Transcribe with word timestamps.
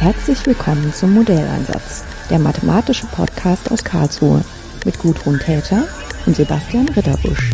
Herzlich 0.00 0.46
willkommen 0.46 0.94
zum 0.94 1.12
Modelleinsatz, 1.12 2.06
der 2.30 2.38
mathematische 2.38 3.06
Podcast 3.08 3.70
aus 3.70 3.84
Karlsruhe 3.84 4.42
mit 4.86 4.98
Gudrun 4.98 5.38
Täter 5.38 5.86
und 6.24 6.34
Sebastian 6.34 6.88
Ritterbusch. 6.88 7.50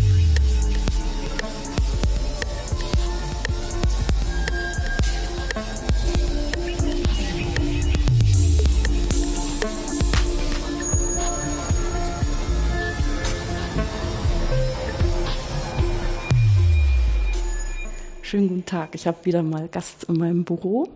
Schönen 18.23 18.49
guten 18.49 18.67
Tag. 18.67 18.95
Ich 18.95 19.09
habe 19.09 19.17
wieder 19.25 19.43
mal 19.43 19.67
Gast 19.67 20.05
in 20.05 20.19
meinem 20.19 20.45
Büro, 20.45 20.89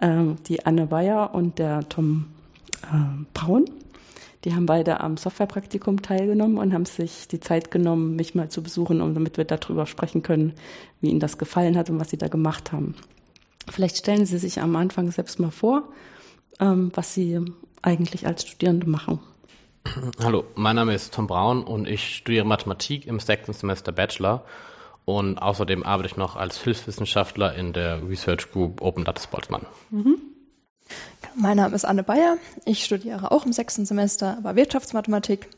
ähm, 0.00 0.36
die 0.46 0.64
Anne 0.66 0.86
Bayer 0.86 1.34
und 1.34 1.58
der 1.58 1.88
Tom 1.88 2.26
äh, 2.82 3.24
Braun. 3.32 3.64
Die 4.44 4.54
haben 4.54 4.66
beide 4.66 5.00
am 5.00 5.16
Softwarepraktikum 5.16 6.02
teilgenommen 6.02 6.58
und 6.58 6.74
haben 6.74 6.84
sich 6.84 7.28
die 7.28 7.40
Zeit 7.40 7.70
genommen, 7.70 8.14
mich 8.14 8.34
mal 8.34 8.50
zu 8.50 8.62
besuchen, 8.62 9.00
um, 9.00 9.14
damit 9.14 9.38
wir 9.38 9.44
darüber 9.44 9.86
sprechen 9.86 10.22
können, 10.22 10.52
wie 11.00 11.08
ihnen 11.08 11.20
das 11.20 11.38
gefallen 11.38 11.78
hat 11.78 11.88
und 11.88 11.98
was 11.98 12.10
sie 12.10 12.18
da 12.18 12.28
gemacht 12.28 12.70
haben. 12.70 12.94
Vielleicht 13.70 13.96
stellen 13.96 14.26
Sie 14.26 14.36
sich 14.36 14.60
am 14.60 14.76
Anfang 14.76 15.10
selbst 15.10 15.40
mal 15.40 15.50
vor, 15.50 15.84
ähm, 16.60 16.92
was 16.94 17.14
Sie 17.14 17.40
eigentlich 17.80 18.26
als 18.26 18.46
Studierende 18.46 18.88
machen. 18.88 19.20
Hallo, 20.22 20.44
mein 20.54 20.76
Name 20.76 20.94
ist 20.94 21.14
Tom 21.14 21.26
Braun 21.26 21.62
und 21.62 21.86
ich 21.86 22.16
studiere 22.16 22.44
Mathematik 22.44 23.06
im 23.06 23.20
sechsten 23.20 23.52
Semester 23.52 23.92
Bachelor 23.92 24.44
und 25.04 25.38
außerdem 25.38 25.82
arbeite 25.82 26.08
ich 26.08 26.16
noch 26.16 26.36
als 26.36 26.58
Hilfswissenschaftler 26.62 27.54
in 27.54 27.72
der 27.72 28.06
Research 28.08 28.50
Group 28.52 28.80
Open 28.80 29.04
Data 29.04 29.22
Boltzmann. 29.30 29.66
Mhm. 29.90 30.18
Mein 31.36 31.56
Name 31.56 31.74
ist 31.74 31.84
Anne 31.84 32.02
Bayer. 32.02 32.36
Ich 32.64 32.84
studiere 32.84 33.30
auch 33.30 33.44
im 33.44 33.52
sechsten 33.52 33.86
Semester, 33.86 34.36
aber 34.38 34.56
Wirtschaftsmathematik. 34.56 35.48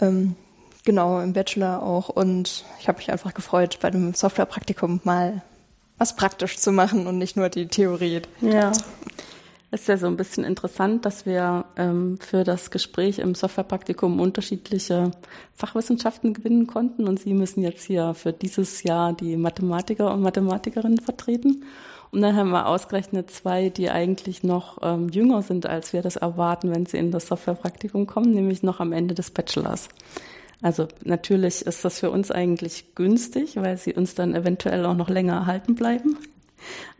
Ähm, 0.00 0.36
genau, 0.84 1.20
im 1.20 1.32
Bachelor 1.32 1.82
auch. 1.82 2.08
Und 2.08 2.64
ich 2.80 2.88
habe 2.88 2.98
mich 2.98 3.10
einfach 3.10 3.34
gefreut, 3.34 3.78
bei 3.80 3.90
dem 3.90 4.14
Softwarepraktikum 4.14 5.00
mal 5.04 5.42
was 5.98 6.16
praktisch 6.16 6.58
zu 6.58 6.72
machen 6.72 7.06
und 7.06 7.18
nicht 7.18 7.36
nur 7.36 7.48
die 7.48 7.68
Theorie. 7.68 8.22
Ja. 8.40 8.72
Es 9.70 9.82
ist 9.82 9.88
ja 9.88 9.96
so 9.96 10.06
ein 10.06 10.16
bisschen 10.16 10.44
interessant, 10.44 11.04
dass 11.04 11.26
wir 11.26 11.65
ähm, 11.76 12.18
für 12.20 12.44
das 12.44 12.70
Gespräch 12.70 13.18
im 13.18 13.34
Softwarepraktikum 13.34 14.20
unterschiedliche 14.20 15.10
Fachwissenschaften 15.54 16.34
gewinnen 16.34 16.66
konnten 16.66 17.06
und 17.06 17.20
Sie 17.20 17.34
müssen 17.34 17.62
jetzt 17.62 17.84
hier 17.84 18.14
für 18.14 18.32
dieses 18.32 18.82
Jahr 18.82 19.12
die 19.12 19.36
Mathematiker 19.36 20.12
und 20.12 20.22
Mathematikerinnen 20.22 21.00
vertreten. 21.00 21.64
Und 22.12 22.22
dann 22.22 22.36
haben 22.36 22.50
wir 22.50 22.66
ausgerechnet 22.66 23.30
zwei, 23.30 23.68
die 23.68 23.90
eigentlich 23.90 24.42
noch 24.42 24.78
ähm, 24.82 25.08
jünger 25.08 25.42
sind, 25.42 25.66
als 25.66 25.92
wir 25.92 26.02
das 26.02 26.16
erwarten, 26.16 26.74
wenn 26.74 26.86
sie 26.86 26.98
in 26.98 27.10
das 27.10 27.26
Softwarepraktikum 27.26 28.06
kommen, 28.06 28.30
nämlich 28.30 28.62
noch 28.62 28.80
am 28.80 28.92
Ende 28.92 29.14
des 29.14 29.30
Bachelors. 29.30 29.88
Also 30.62 30.88
natürlich 31.04 31.62
ist 31.62 31.84
das 31.84 32.00
für 32.00 32.10
uns 32.10 32.30
eigentlich 32.30 32.94
günstig, 32.94 33.56
weil 33.56 33.76
sie 33.76 33.92
uns 33.92 34.14
dann 34.14 34.34
eventuell 34.34 34.86
auch 34.86 34.96
noch 34.96 35.10
länger 35.10 35.34
erhalten 35.34 35.74
bleiben. 35.74 36.16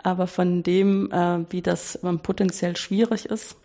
Aber 0.03 0.27
von 0.27 0.63
dem, 0.63 1.11
äh, 1.11 1.51
wie 1.51 1.63
das 1.63 1.99
ähm, 2.05 2.19
potenziell 2.21 2.77
schwierig 2.77 3.27
ist, 3.27 3.57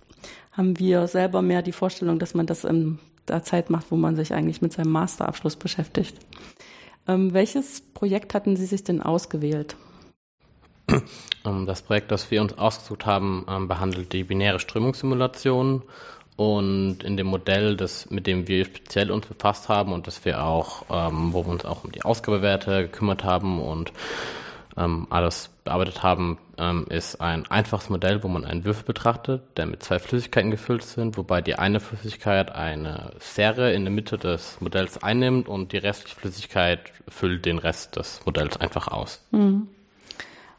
haben 0.52 0.80
wir 0.80 1.08
selber 1.08 1.42
mehr 1.42 1.62
die 1.62 1.72
Vorstellung, 1.72 2.20
dass 2.20 2.34
man 2.34 2.46
das 2.46 2.64
in 2.64 3.00
der 3.28 3.44
Zeit 3.44 3.70
macht, 3.70 3.92
wo 3.92 3.96
man 3.96 4.16
sich 4.16 4.34
eigentlich 4.34 4.62
mit 4.62 4.74
seinem 4.74 4.92
Masterabschluss 4.92 5.56
beschäftigt. 5.56 6.18
Ähm, 7.08 7.34
welches 7.34 7.82
Projekt 7.82 8.34
hatten 8.34 8.56
Sie 8.56 8.66
sich 8.66 8.84
denn 8.84 9.02
ausgewählt? 9.02 9.76
Ähm, 11.44 11.66
das 11.66 11.82
Projekt, 11.82 12.12
das 12.12 12.30
wir 12.30 12.40
uns 12.40 12.56
ausgesucht 12.56 13.08
haben, 13.08 13.48
behandelt 13.68 14.14
die 14.14 14.24
binäre 14.24 14.60
Strömungssimulation 14.60 15.82
und 16.36 17.04
in 17.04 17.18
dem 17.18 17.26
Modell, 17.26 17.76
das, 17.76 18.12
mit 18.12 18.28
dem 18.28 18.48
wir 18.48 18.66
speziell 18.66 19.10
uns 19.10 19.26
befasst 19.26 19.68
haben 19.68 19.92
und 19.92 20.06
das 20.06 20.24
wir 20.24 20.44
auch, 20.44 20.84
wo 20.88 21.44
wir 21.44 21.52
uns 21.52 21.66
auch 21.66 21.84
um 21.84 21.92
die 21.92 22.04
Ausgabewerte 22.04 22.84
gekümmert 22.84 23.24
haben 23.24 23.60
und 23.60 23.92
ähm, 24.78 25.08
alles 25.10 25.50
bearbeitet 25.64 26.04
haben, 26.04 26.38
ähm, 26.58 26.86
ist 26.90 27.22
ein 27.22 27.46
einfaches 27.48 27.90
Modell, 27.90 28.24
wo 28.24 28.28
man 28.28 28.46
einen 28.46 28.66
Würfel 28.66 28.86
betrachtet, 28.86 29.42
der 29.58 29.66
mit 29.66 29.84
zwei 29.84 30.00
Flüssigkeiten 30.00 30.52
gefüllt 30.52 30.84
sind, 30.84 31.18
wobei 31.18 31.42
die 31.42 31.56
eine 31.56 31.80
Flüssigkeit 31.80 32.52
eine 32.52 33.12
Sphäre 33.20 33.74
in 33.74 33.84
der 33.84 33.92
Mitte 33.92 34.18
des 34.18 34.60
Modells 34.62 35.02
einnimmt 35.02 35.48
und 35.48 35.72
die 35.72 35.78
restliche 35.78 36.16
Flüssigkeit 36.16 36.92
füllt 37.08 37.46
den 37.46 37.58
Rest 37.58 37.96
des 37.96 38.26
Modells 38.26 38.58
einfach 38.58 38.88
aus. 38.88 39.24
Mhm. 39.32 39.68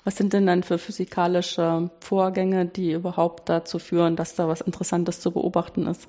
Was 0.04 0.16
sind 0.16 0.32
denn 0.32 0.46
dann 0.46 0.64
für 0.64 0.78
physikalische 0.78 1.90
Vorgänge, 2.00 2.66
die 2.66 2.92
überhaupt 2.92 3.48
dazu 3.48 3.78
führen, 3.78 4.16
dass 4.16 4.34
da 4.34 4.48
was 4.48 4.60
Interessantes 4.60 5.20
zu 5.20 5.30
beobachten 5.30 5.86
ist? 5.86 6.08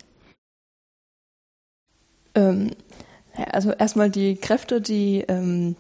Ähm, 2.34 2.72
also 3.52 3.72
erstmal 3.72 4.10
die 4.10 4.36
Kräfte, 4.36 4.82
die 4.82 5.24
ähm, 5.28 5.76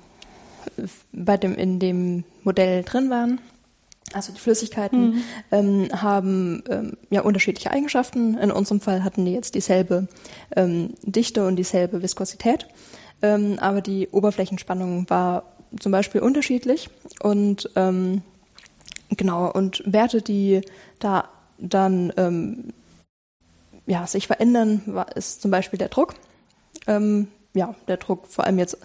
bei 1.11 1.37
dem, 1.37 1.55
in 1.55 1.79
dem 1.79 2.23
Modell 2.43 2.83
drin 2.83 3.09
waren. 3.09 3.39
Also 4.13 4.31
die 4.31 4.39
Flüssigkeiten 4.39 5.15
mhm. 5.15 5.23
ähm, 5.51 6.01
haben 6.01 6.63
ähm, 6.69 6.97
ja 7.09 7.21
unterschiedliche 7.21 7.71
Eigenschaften. 7.71 8.37
In 8.37 8.51
unserem 8.51 8.79
Fall 8.79 9.03
hatten 9.03 9.25
die 9.25 9.33
jetzt 9.33 9.55
dieselbe 9.55 10.07
ähm, 10.55 10.93
Dichte 11.01 11.47
und 11.47 11.55
dieselbe 11.55 12.01
Viskosität, 12.03 12.67
ähm, 13.21 13.57
aber 13.59 13.81
die 13.81 14.09
Oberflächenspannung 14.09 15.09
war 15.09 15.43
zum 15.79 15.91
Beispiel 15.91 16.21
unterschiedlich 16.21 16.89
und 17.21 17.69
ähm, 17.75 18.21
genau 19.09 19.51
und 19.51 19.81
Werte, 19.85 20.21
die 20.21 20.61
da 20.99 21.29
dann 21.57 22.13
ähm, 22.17 22.73
ja 23.87 24.05
sich 24.05 24.27
verändern, 24.27 24.81
war, 24.85 25.15
ist 25.15 25.41
zum 25.41 25.49
Beispiel 25.49 25.79
der 25.79 25.89
Druck. 25.89 26.15
Ja, 27.53 27.75
der 27.87 27.97
Druck 27.97 28.27
vor 28.27 28.45
allem 28.45 28.59
jetzt 28.59 28.77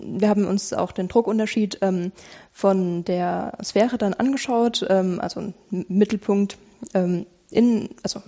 wir 0.00 0.28
haben 0.28 0.46
uns 0.46 0.72
auch 0.72 0.92
den 0.92 1.08
Druckunterschied 1.08 1.78
ähm, 1.82 2.12
von 2.52 3.04
der 3.04 3.58
Sphäre 3.62 3.98
dann 3.98 4.14
angeschaut, 4.14 4.86
ähm, 4.88 5.20
also 5.20 5.52
Mittelpunkt 5.70 6.58
ähm, 6.94 7.26
in, 7.50 7.90
also 8.02 8.22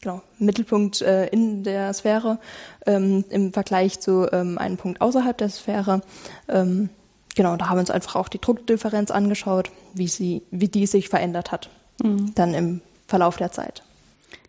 genau, 0.00 0.22
Mittelpunkt 0.38 1.02
äh, 1.02 1.26
in 1.28 1.64
der 1.64 1.92
Sphäre 1.92 2.38
ähm, 2.86 3.24
im 3.30 3.52
Vergleich 3.52 4.00
zu 4.00 4.28
ähm, 4.32 4.58
einem 4.58 4.76
Punkt 4.76 5.00
außerhalb 5.00 5.36
der 5.36 5.48
Sphäre. 5.48 6.00
Ähm, 6.48 6.88
genau, 7.34 7.56
da 7.56 7.68
haben 7.68 7.76
wir 7.76 7.80
uns 7.80 7.90
einfach 7.90 8.16
auch 8.16 8.28
die 8.28 8.40
Druckdifferenz 8.40 9.10
angeschaut, 9.10 9.70
wie 9.94 10.08
sie, 10.08 10.42
wie 10.50 10.68
die 10.68 10.86
sich 10.86 11.08
verändert 11.08 11.52
hat, 11.52 11.70
mhm. 12.02 12.34
dann 12.34 12.54
im 12.54 12.80
Verlauf 13.06 13.36
der 13.36 13.52
Zeit. 13.52 13.82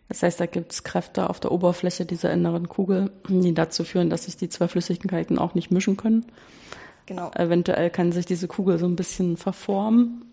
Das 0.08 0.22
heißt, 0.22 0.40
da 0.40 0.46
gibt 0.46 0.72
es 0.72 0.84
Kräfte 0.84 1.28
auf 1.28 1.38
der 1.38 1.52
Oberfläche 1.52 2.06
dieser 2.06 2.32
inneren 2.32 2.68
Kugel, 2.68 3.10
die 3.28 3.52
dazu 3.52 3.84
führen, 3.84 4.08
dass 4.08 4.24
sich 4.24 4.36
die 4.36 4.48
zwei 4.48 4.68
Flüssigkeiten 4.68 5.38
auch 5.38 5.54
nicht 5.54 5.70
mischen 5.70 5.96
können. 5.96 6.24
Genau. 7.06 7.30
Eventuell 7.34 7.90
kann 7.90 8.12
sich 8.12 8.26
diese 8.26 8.48
Kugel 8.48 8.78
so 8.78 8.86
ein 8.86 8.96
bisschen 8.96 9.36
verformen, 9.36 10.24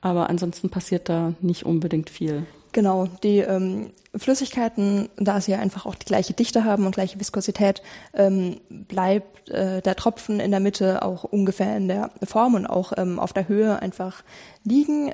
aber 0.00 0.28
ansonsten 0.28 0.70
passiert 0.70 1.08
da 1.08 1.34
nicht 1.40 1.64
unbedingt 1.64 2.10
viel. 2.10 2.46
Genau, 2.72 3.08
die 3.22 3.38
ähm, 3.38 3.90
Flüssigkeiten, 4.14 5.08
da 5.16 5.40
sie 5.40 5.52
ja 5.52 5.58
einfach 5.58 5.86
auch 5.86 5.94
die 5.94 6.04
gleiche 6.04 6.34
Dichte 6.34 6.64
haben 6.64 6.84
und 6.84 6.94
gleiche 6.94 7.18
Viskosität, 7.18 7.80
ähm, 8.12 8.60
bleibt 8.68 9.48
äh, 9.50 9.80
der 9.80 9.96
Tropfen 9.96 10.40
in 10.40 10.50
der 10.50 10.60
Mitte 10.60 11.02
auch 11.02 11.24
ungefähr 11.24 11.76
in 11.76 11.88
der 11.88 12.10
Form 12.22 12.54
und 12.54 12.66
auch 12.66 12.92
ähm, 12.96 13.18
auf 13.18 13.32
der 13.32 13.48
Höhe 13.48 13.80
einfach 13.80 14.22
liegen. 14.62 15.12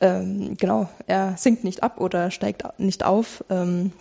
Ähm, 0.00 0.42
ähm, 0.42 0.56
genau, 0.56 0.88
er 1.06 1.36
sinkt 1.36 1.64
nicht 1.64 1.82
ab 1.82 2.00
oder 2.00 2.30
steigt 2.30 2.78
nicht 2.78 3.04
auf. 3.04 3.44
Ähm, 3.50 3.92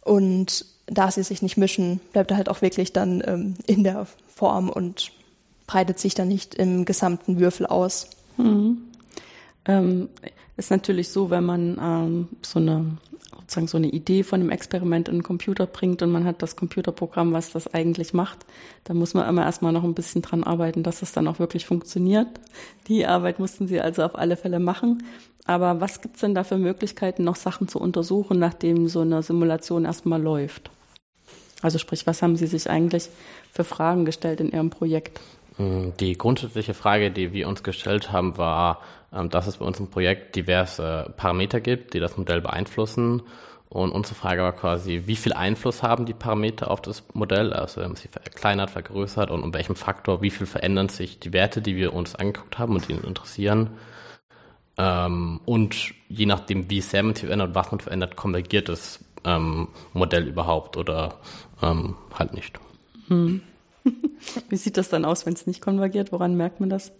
und 0.00 0.66
da 0.86 1.10
sie 1.10 1.22
sich 1.22 1.42
nicht 1.42 1.56
mischen, 1.56 2.00
bleibt 2.12 2.30
er 2.30 2.36
halt 2.36 2.48
auch 2.48 2.62
wirklich 2.62 2.92
dann 2.92 3.22
ähm, 3.26 3.54
in 3.66 3.84
der 3.84 4.06
Form 4.28 4.68
und 4.68 5.12
breitet 5.66 5.98
sich 5.98 6.14
dann 6.14 6.28
nicht 6.28 6.54
im 6.54 6.84
gesamten 6.84 7.38
Würfel 7.38 7.66
aus. 7.66 8.08
Mhm. 8.36 8.82
Ist 10.56 10.70
natürlich 10.70 11.08
so, 11.08 11.30
wenn 11.30 11.44
man 11.44 11.78
ähm, 11.80 12.28
so 12.42 12.58
eine 12.58 12.98
sozusagen 13.44 13.66
so 13.68 13.76
eine 13.76 13.88
Idee 13.88 14.22
von 14.22 14.40
einem 14.40 14.50
Experiment 14.50 15.08
in 15.08 15.16
den 15.16 15.22
Computer 15.22 15.66
bringt 15.66 16.02
und 16.02 16.10
man 16.10 16.24
hat 16.24 16.42
das 16.42 16.56
Computerprogramm, 16.56 17.32
was 17.32 17.52
das 17.52 17.72
eigentlich 17.72 18.14
macht, 18.14 18.46
da 18.84 18.94
muss 18.94 19.12
man 19.14 19.28
immer 19.28 19.44
erstmal 19.44 19.72
noch 19.72 19.84
ein 19.84 19.94
bisschen 19.94 20.22
dran 20.22 20.44
arbeiten, 20.44 20.82
dass 20.82 21.02
es 21.02 21.12
dann 21.12 21.28
auch 21.28 21.38
wirklich 21.38 21.66
funktioniert. 21.66 22.28
Die 22.88 23.06
Arbeit 23.06 23.38
mussten 23.38 23.66
sie 23.66 23.80
also 23.80 24.02
auf 24.02 24.16
alle 24.16 24.36
Fälle 24.36 24.60
machen. 24.60 25.02
Aber 25.46 25.80
was 25.80 26.00
gibt's 26.00 26.20
denn 26.20 26.34
da 26.34 26.42
für 26.42 26.56
Möglichkeiten, 26.56 27.22
noch 27.22 27.36
Sachen 27.36 27.68
zu 27.68 27.78
untersuchen, 27.78 28.38
nachdem 28.38 28.88
so 28.88 29.00
eine 29.00 29.22
Simulation 29.22 29.84
erstmal 29.84 30.22
läuft? 30.22 30.70
Also 31.60 31.78
sprich, 31.78 32.06
was 32.06 32.22
haben 32.22 32.36
Sie 32.36 32.46
sich 32.46 32.70
eigentlich 32.70 33.10
für 33.52 33.64
Fragen 33.64 34.04
gestellt 34.06 34.40
in 34.40 34.50
Ihrem 34.50 34.70
Projekt? 34.70 35.20
Die 35.56 36.18
grundsätzliche 36.18 36.74
Frage, 36.74 37.12
die 37.12 37.32
wir 37.32 37.46
uns 37.46 37.62
gestellt 37.62 38.10
haben, 38.10 38.36
war, 38.38 38.80
ähm, 39.12 39.30
dass 39.30 39.46
es 39.46 39.58
bei 39.58 39.64
uns 39.64 39.78
im 39.78 39.88
Projekt 39.88 40.34
diverse 40.34 41.12
Parameter 41.16 41.60
gibt, 41.60 41.94
die 41.94 42.00
das 42.00 42.16
Modell 42.16 42.40
beeinflussen. 42.40 43.22
Und 43.68 43.92
unsere 43.92 44.14
Frage 44.14 44.42
war 44.42 44.52
quasi, 44.52 45.02
wie 45.06 45.16
viel 45.16 45.32
Einfluss 45.32 45.82
haben 45.82 46.06
die 46.06 46.14
Parameter 46.14 46.70
auf 46.70 46.80
das 46.82 47.04
Modell? 47.12 47.52
Also 47.52 47.80
wenn 47.80 47.88
man 47.88 47.96
sie 47.96 48.08
verkleinert, 48.08 48.70
vergrößert 48.70 49.30
und 49.30 49.42
um 49.42 49.54
welchem 49.54 49.76
Faktor, 49.76 50.22
wie 50.22 50.30
viel 50.30 50.46
verändern 50.46 50.88
sich 50.88 51.18
die 51.18 51.32
Werte, 51.32 51.62
die 51.62 51.76
wir 51.76 51.92
uns 51.92 52.14
angeguckt 52.14 52.58
haben 52.58 52.74
und 52.74 52.88
die 52.88 52.94
uns 52.94 53.04
interessieren. 53.04 53.70
Ähm, 54.76 55.40
und 55.44 55.94
je 56.08 56.26
nachdem, 56.26 56.68
wie 56.70 56.80
sehr 56.80 57.02
man 57.02 57.14
verändert 57.14 57.48
und 57.48 57.54
was 57.54 57.70
man 57.70 57.80
verändert, 57.80 58.16
konvergiert 58.16 58.68
das 58.68 59.04
ähm, 59.24 59.68
Modell 59.92 60.26
überhaupt 60.28 60.76
oder 60.76 61.16
ähm, 61.62 61.96
halt 62.16 62.34
nicht. 62.34 62.58
Hm. 63.08 63.42
wie 64.48 64.56
sieht 64.56 64.76
das 64.76 64.88
dann 64.88 65.04
aus, 65.04 65.26
wenn 65.26 65.34
es 65.34 65.46
nicht 65.46 65.60
konvergiert? 65.60 66.12
Woran 66.12 66.36
merkt 66.36 66.60
man 66.60 66.70
das? 66.70 66.92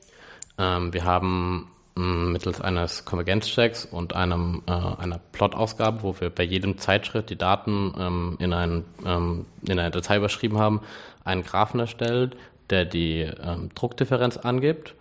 Ähm, 0.59 0.93
wir 0.93 1.05
haben 1.05 1.69
mm, 1.97 2.33
mittels 2.33 2.61
eines 2.61 3.05
Konvergenzchecks 3.05 3.85
und 3.85 4.15
einem, 4.15 4.63
äh, 4.67 4.73
einer 4.73 5.21
Plot-Ausgabe, 5.33 6.03
wo 6.03 6.21
wir 6.21 6.31
bei 6.31 6.45
jedem 6.45 6.79
Zeitschritt 6.79 7.31
die 7.31 7.37
Daten 7.37 7.95
ähm, 7.99 8.37
in, 8.39 8.53
ein, 8.53 8.85
ähm, 9.05 9.47
in 9.63 9.79
eine 9.79 9.91
Datei 9.91 10.19
überschrieben 10.19 10.59
haben, 10.59 10.81
einen 11.25 11.43
Graphen 11.43 11.81
erstellt, 11.81 12.37
der 12.71 12.85
die 12.85 13.21
ähm, 13.21 13.71
Druckdifferenz 13.75 14.37
angibt. 14.37 14.95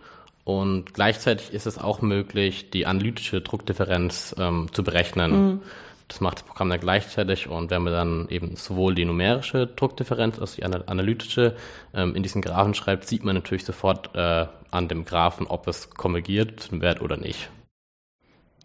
Und 0.44 0.92
gleichzeitig 0.92 1.54
ist 1.54 1.66
es 1.66 1.78
auch 1.78 2.02
möglich, 2.02 2.70
die 2.70 2.86
analytische 2.86 3.40
Druckdifferenz 3.40 4.34
ähm, 4.38 4.68
zu 4.72 4.84
berechnen. 4.84 5.32
Mhm. 5.32 5.60
Das 6.08 6.20
macht 6.20 6.38
das 6.38 6.42
Programm 6.44 6.68
dann 6.68 6.80
gleichzeitig 6.80 7.48
und 7.48 7.70
wenn 7.70 7.82
man 7.82 7.92
dann 7.92 8.28
eben 8.28 8.56
sowohl 8.56 8.94
die 8.94 9.06
numerische 9.06 9.66
Druckdifferenz 9.66 10.38
als 10.38 10.56
die 10.56 10.64
analytische 10.64 11.56
ähm, 11.94 12.14
in 12.14 12.22
diesen 12.22 12.42
Graphen 12.42 12.74
schreibt, 12.74 13.06
sieht 13.06 13.24
man 13.24 13.34
natürlich 13.34 13.64
sofort 13.64 14.14
äh, 14.14 14.46
an 14.70 14.88
dem 14.88 15.04
Graphen, 15.06 15.46
ob 15.46 15.66
es 15.66 15.90
konvergiert 15.90 16.60
zum 16.60 16.82
Wert 16.82 17.00
oder 17.00 17.16
nicht. 17.16 17.48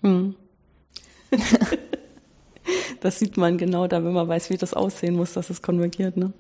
Hm. 0.02 0.36
das 3.02 3.20
sieht 3.20 3.38
man 3.38 3.58
genau 3.58 3.88
da, 3.88 4.04
wenn 4.04 4.14
man 4.14 4.28
weiß, 4.28 4.50
wie 4.50 4.58
das 4.58 4.74
aussehen 4.74 5.16
muss, 5.16 5.34
dass 5.34 5.50
es 5.50 5.62
konvergiert, 5.62 6.18
ne? 6.18 6.34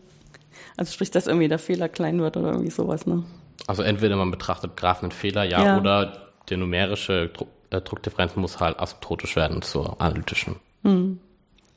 Also 0.76 0.92
sprich, 0.94 1.12
dass 1.12 1.28
irgendwie 1.28 1.48
der 1.48 1.60
Fehler 1.60 1.90
klein 1.90 2.20
wird 2.20 2.36
oder 2.38 2.52
irgendwie 2.52 2.72
sowas, 2.72 3.06
ne? 3.06 3.24
Also 3.68 3.84
entweder 3.84 4.16
man 4.16 4.32
betrachtet 4.32 4.76
Graphen 4.76 5.06
einen 5.06 5.12
Fehler, 5.12 5.44
ja, 5.44 5.64
ja. 5.64 5.78
oder 5.78 6.32
der 6.50 6.58
numerische 6.58 7.30
Druck, 7.30 7.50
äh, 7.70 7.82
Druckdifferenz 7.82 8.36
muss 8.36 8.60
halt 8.60 8.80
asymptotisch 8.80 9.36
werden 9.36 9.62
zur 9.62 10.02
analytischen. 10.02 10.56
Hm. 10.84 11.20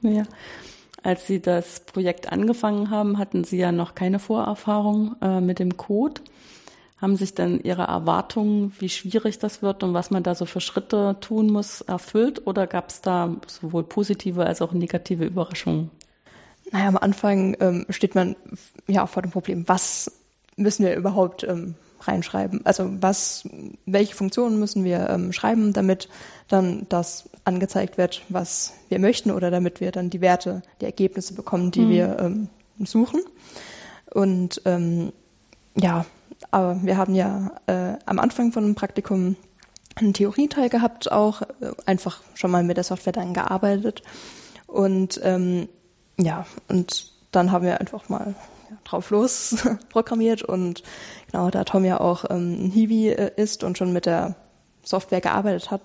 Ja. 0.02 0.24
Als 1.02 1.26
Sie 1.26 1.40
das 1.40 1.80
Projekt 1.80 2.30
angefangen 2.30 2.90
haben, 2.90 3.18
hatten 3.18 3.44
Sie 3.44 3.58
ja 3.58 3.72
noch 3.72 3.94
keine 3.94 4.18
Vorerfahrung 4.18 5.16
äh, 5.20 5.40
mit 5.40 5.58
dem 5.58 5.76
Code. 5.76 6.20
Haben 7.00 7.16
sich 7.16 7.34
dann 7.34 7.60
Ihre 7.60 7.82
Erwartungen, 7.82 8.72
wie 8.78 8.88
schwierig 8.88 9.40
das 9.40 9.62
wird 9.62 9.82
und 9.82 9.94
was 9.94 10.12
man 10.12 10.22
da 10.22 10.36
so 10.36 10.46
für 10.46 10.60
Schritte 10.60 11.16
tun 11.20 11.50
muss, 11.50 11.80
erfüllt? 11.80 12.46
Oder 12.46 12.68
gab 12.68 12.90
es 12.90 13.00
da 13.00 13.34
sowohl 13.48 13.82
positive 13.82 14.46
als 14.46 14.62
auch 14.62 14.72
negative 14.72 15.24
Überraschungen? 15.24 15.90
Naja, 16.70 16.86
am 16.86 16.96
Anfang 16.96 17.56
ähm, 17.58 17.86
steht 17.90 18.14
man 18.14 18.36
ja 18.86 19.06
vor 19.06 19.22
dem 19.22 19.32
Problem, 19.32 19.64
was 19.66 20.12
müssen 20.56 20.86
wir 20.86 20.94
überhaupt 20.94 21.42
ähm, 21.42 21.74
reinschreiben? 22.08 22.64
Also 22.64 22.90
was, 23.00 23.48
welche 23.86 24.14
Funktionen 24.14 24.58
müssen 24.58 24.84
wir 24.84 25.08
ähm, 25.10 25.32
schreiben, 25.32 25.72
damit 25.72 26.08
dann 26.48 26.86
das 26.88 27.28
angezeigt 27.44 27.98
wird, 27.98 28.22
was 28.28 28.74
wir 28.88 28.98
möchten 28.98 29.30
oder 29.30 29.50
damit 29.50 29.80
wir 29.80 29.90
dann 29.90 30.10
die 30.10 30.20
Werte, 30.20 30.62
die 30.80 30.84
Ergebnisse 30.84 31.34
bekommen, 31.34 31.70
die 31.70 31.82
mhm. 31.82 31.90
wir 31.90 32.16
ähm, 32.20 32.48
suchen. 32.84 33.20
Und 34.12 34.60
ähm, 34.64 35.12
ja, 35.74 36.04
aber 36.50 36.82
wir 36.82 36.96
haben 36.96 37.14
ja 37.14 37.52
äh, 37.66 37.94
am 38.04 38.18
Anfang 38.18 38.52
von 38.52 38.64
einem 38.64 38.74
Praktikum 38.74 39.36
einen 39.96 40.14
Theorieteil 40.14 40.68
gehabt, 40.68 41.10
auch 41.10 41.42
äh, 41.42 41.46
einfach 41.86 42.20
schon 42.34 42.50
mal 42.50 42.64
mit 42.64 42.76
der 42.76 42.84
Software 42.84 43.12
dann 43.12 43.34
gearbeitet. 43.34 44.02
Und 44.66 45.20
ähm, 45.22 45.68
ja, 46.18 46.46
und 46.68 47.12
dann 47.30 47.52
haben 47.52 47.64
wir 47.64 47.80
einfach 47.80 48.08
mal 48.08 48.34
drauf 48.84 49.10
los 49.10 49.56
programmiert 49.90 50.42
und 50.42 50.82
genau, 51.30 51.50
da 51.50 51.64
Tom 51.64 51.84
ja 51.84 52.00
auch 52.00 52.24
ähm, 52.30 52.66
ein 52.66 52.70
Hiwi 52.70 53.10
äh, 53.10 53.32
ist 53.36 53.64
und 53.64 53.78
schon 53.78 53.92
mit 53.92 54.06
der 54.06 54.36
Software 54.82 55.20
gearbeitet 55.20 55.70
hat, 55.70 55.82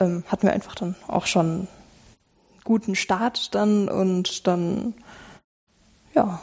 ähm, 0.00 0.24
hatten 0.28 0.44
wir 0.44 0.52
einfach 0.52 0.74
dann 0.74 0.94
auch 1.06 1.26
schon 1.26 1.68
guten 2.64 2.94
Start 2.94 3.54
dann 3.54 3.88
und 3.88 4.46
dann 4.46 4.94
ja 6.14 6.40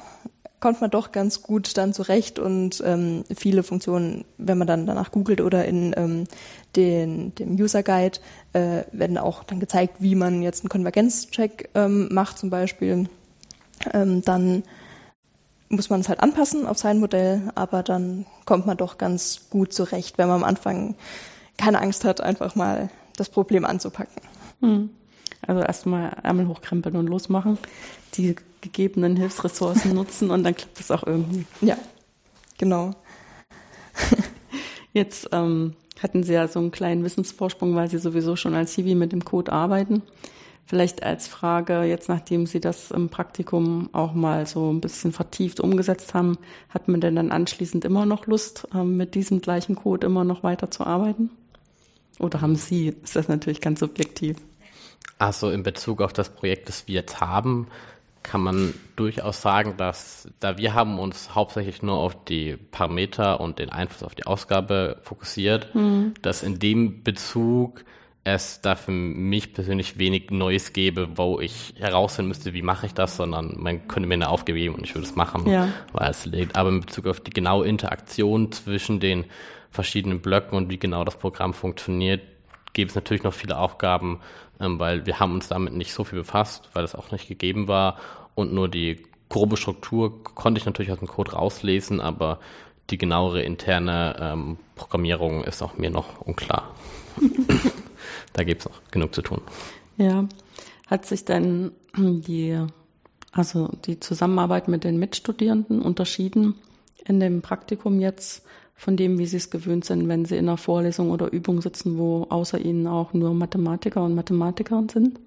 kommt 0.66 0.82
man 0.82 0.90
doch 0.90 1.12
ganz 1.12 1.44
gut 1.44 1.78
dann 1.78 1.94
zurecht 1.94 2.40
und 2.40 2.82
ähm, 2.84 3.24
viele 3.36 3.62
Funktionen, 3.62 4.26
wenn 4.40 4.58
man 4.58 4.66
dann 4.66 4.88
danach 4.88 5.12
googelt 5.12 5.42
oder 5.42 5.66
in 5.66 5.94
ähm, 5.96 6.24
den, 6.76 7.36
dem 7.36 7.56
User 7.56 7.84
Guide, 7.84 8.18
äh, 8.54 8.82
werden 8.92 9.20
auch 9.20 9.44
dann 9.44 9.60
gezeigt, 9.60 9.98
wie 10.00 10.16
man 10.16 10.42
jetzt 10.42 10.64
einen 10.64 10.70
Konvergenzcheck 10.70 11.70
ähm, 11.76 12.08
macht 12.12 12.40
zum 12.40 12.50
Beispiel. 12.50 13.08
Ähm, 13.94 14.24
dann 14.24 14.64
muss 15.76 15.90
man 15.90 16.02
es 16.02 16.10
halt 16.10 16.20
anpassen 16.20 16.66
auf 16.66 16.78
sein 16.78 17.00
Modell, 17.00 17.52
aber 17.56 17.84
dann 17.84 18.26
kommt 18.46 18.66
man 18.66 18.78
doch 18.78 18.98
ganz 18.98 19.48
gut 19.50 19.74
zurecht, 19.74 20.18
wenn 20.18 20.28
man 20.28 20.38
am 20.38 20.44
Anfang 20.44 20.96
keine 21.58 21.82
Angst 21.82 22.04
hat, 22.04 22.22
einfach 22.22 22.56
mal 22.56 22.90
das 23.16 23.30
Problem 23.30 23.66
anzupacken. 23.66 24.22
Hm. 24.62 24.90
Also 25.48 25.62
erstmal 25.62 26.18
Ärmel 26.24 26.48
hochkrempeln 26.48 26.96
und 26.96 27.08
losmachen, 27.08 27.58
die 28.16 28.36
gegebenen 28.62 29.16
Hilfsressourcen 29.16 29.94
nutzen 29.94 30.32
und 30.32 30.44
dann 30.44 30.56
klappt 30.56 30.80
es 30.80 30.92
auch 30.92 31.06
irgendwie. 31.06 31.46
Ja, 31.62 31.78
genau. 32.58 32.92
Jetzt 34.94 35.30
ähm, 35.32 35.76
hatten 36.02 36.24
Sie 36.24 36.34
ja 36.34 36.48
so 36.48 36.60
einen 36.60 36.72
kleinen 36.72 37.04
Wissensvorsprung, 37.04 37.76
weil 37.76 37.90
Sie 37.90 38.00
sowieso 38.00 38.36
schon 38.36 38.56
als 38.56 38.74
Hiwi 38.74 38.96
mit 38.96 39.12
dem 39.12 39.24
Code 39.24 39.52
arbeiten. 39.52 40.02
Vielleicht 40.68 41.04
als 41.04 41.28
Frage, 41.28 41.84
jetzt 41.84 42.10
nachdem 42.10 42.48
Sie 42.48 42.60
das 42.60 42.90
im 42.90 43.10
Praktikum 43.10 43.90
auch 43.94 44.14
mal 44.14 44.48
so 44.48 44.72
ein 44.72 44.82
bisschen 44.82 45.12
vertieft 45.12 45.60
umgesetzt 45.60 46.16
haben, 46.16 46.40
hat 46.70 46.88
man 46.88 47.02
denn 47.02 47.16
dann 47.16 47.32
anschließend 47.32 47.86
immer 47.86 48.08
noch 48.08 48.26
Lust, 48.26 48.68
ähm, 48.74 48.98
mit 48.98 49.14
diesem 49.14 49.42
gleichen 49.42 49.76
Code 49.76 50.08
immer 50.08 50.24
noch 50.24 50.42
weiter 50.42 50.72
zu 50.72 50.84
arbeiten? 50.84 51.30
Oder 52.20 52.42
haben 52.42 52.56
Sie, 52.56 52.96
ist 53.04 53.16
das 53.16 53.28
natürlich 53.28 53.62
ganz 53.62 53.80
subjektiv? 53.80 54.38
Also 55.20 55.52
in 55.52 55.62
Bezug 55.62 56.02
auf 56.02 56.14
das 56.14 56.30
Projekt, 56.30 56.68
das 56.68 56.88
wir 56.88 56.96
jetzt 56.96 57.22
haben, 57.22 57.68
kann 58.24 58.42
man 58.42 58.74
durchaus 58.96 59.42
sagen, 59.42 59.76
dass 59.78 60.28
da 60.40 60.58
wir 60.58 60.74
haben 60.74 60.98
uns 60.98 61.36
hauptsächlich 61.36 61.84
nur 61.84 61.98
auf 61.98 62.26
die 62.26 62.58
Parameter 62.58 63.40
und 63.40 63.60
den 63.60 63.70
Einfluss 63.70 64.02
auf 64.02 64.16
die 64.16 64.26
Ausgabe 64.26 64.98
fokussiert, 65.04 65.76
mhm. 65.76 66.16
dass 66.24 66.42
in 66.42 66.58
dem 66.58 67.04
Bezug 67.04 67.86
es 68.26 68.60
da 68.60 68.76
für 68.76 68.92
mich 68.92 69.54
persönlich 69.54 70.00
wenig 70.00 70.32
Neues 70.32 70.74
gäbe, 70.74 71.10
wo 71.16 71.40
ich 71.40 71.76
herausfinden 71.78 72.30
müsste, 72.30 72.54
wie 72.56 72.64
mache 72.64 72.88
ich 72.88 72.94
das, 72.96 73.18
sondern 73.18 73.54
man 73.62 73.88
könnte 73.88 74.10
mir 74.10 74.16
eine 74.16 74.30
Aufgabe 74.30 74.58
geben 74.58 74.74
und 74.74 74.84
ich 74.84 74.96
würde 74.96 75.08
es 75.08 75.16
machen, 75.16 75.48
ja. 75.48 75.70
weil 75.94 76.10
es 76.10 76.26
liegt. 76.26 76.56
Aber 76.56 76.70
in 76.70 76.82
Bezug 76.82 77.06
auf 77.06 77.20
die 77.20 77.30
genaue 77.30 77.68
Interaktion 77.68 78.52
zwischen 78.52 79.00
den 79.00 79.26
verschiedenen 79.70 80.22
Blöcken 80.22 80.58
und 80.58 80.72
wie 80.72 80.80
genau 80.80 81.04
das 81.04 81.20
Programm 81.20 81.54
funktioniert, 81.54 82.24
gäbe 82.74 82.90
es 82.90 82.96
natürlich 82.96 83.22
noch 83.22 83.34
viele 83.34 83.60
Aufgaben, 83.60 84.20
ähm, 84.60 84.80
weil 84.80 85.06
wir 85.06 85.20
haben 85.20 85.36
uns 85.36 85.48
damit 85.48 85.74
nicht 85.74 85.94
so 85.94 86.04
viel 86.04 86.18
befasst, 86.20 86.68
weil 86.74 86.84
es 86.84 86.96
auch 86.96 87.12
nicht 87.12 87.28
gegeben 87.28 87.68
war 87.68 88.00
und 88.34 88.52
nur 88.52 88.68
die 88.70 89.04
grobe 89.30 89.56
Struktur 89.56 90.24
konnte 90.24 90.60
ich 90.60 90.66
natürlich 90.66 90.92
aus 90.92 91.00
dem 91.00 91.08
Code 91.08 91.34
rauslesen, 91.34 92.02
aber 92.02 92.40
die 92.90 92.98
genauere 92.98 93.44
interne 93.44 94.16
ähm, 94.20 94.58
Programmierung 94.76 95.44
ist 95.44 95.62
auch 95.62 95.78
mir 95.78 95.92
noch 95.92 96.22
unklar. 96.22 96.74
da 98.36 98.44
gibt 98.44 98.62
es 98.62 98.70
noch 98.70 98.82
genug 98.92 99.16
zu 99.16 99.22
tun. 99.22 99.42
Ja. 99.98 100.28
Hat 100.88 101.06
sich 101.06 101.26
denn 101.26 101.72
die, 101.98 102.60
also 103.32 103.70
die 103.86 104.00
Zusammenarbeit 104.00 104.68
mit 104.68 104.84
den 104.84 105.00
Mitstudierenden 105.00 105.82
unterschieden 105.82 106.56
in 107.06 107.20
dem 107.20 107.42
Praktikum 107.42 108.00
jetzt 108.00 108.46
von 108.76 108.98
dem, 108.98 109.18
wie 109.18 109.26
sie 109.26 109.38
es 109.38 109.50
gewöhnt 109.50 109.86
sind, 109.86 110.08
wenn 110.10 110.26
sie 110.26 110.36
in 110.36 110.50
einer 110.50 110.58
Vorlesung 110.58 111.12
oder 111.12 111.32
Übung 111.32 111.62
sitzen, 111.62 111.98
wo 111.98 112.24
außer 112.30 112.60
ihnen 112.60 112.88
auch 112.88 113.14
nur 113.14 113.34
Mathematiker 113.34 114.04
und 114.04 114.16
Mathematikerinnen 114.16 114.90
sind? 114.90 115.20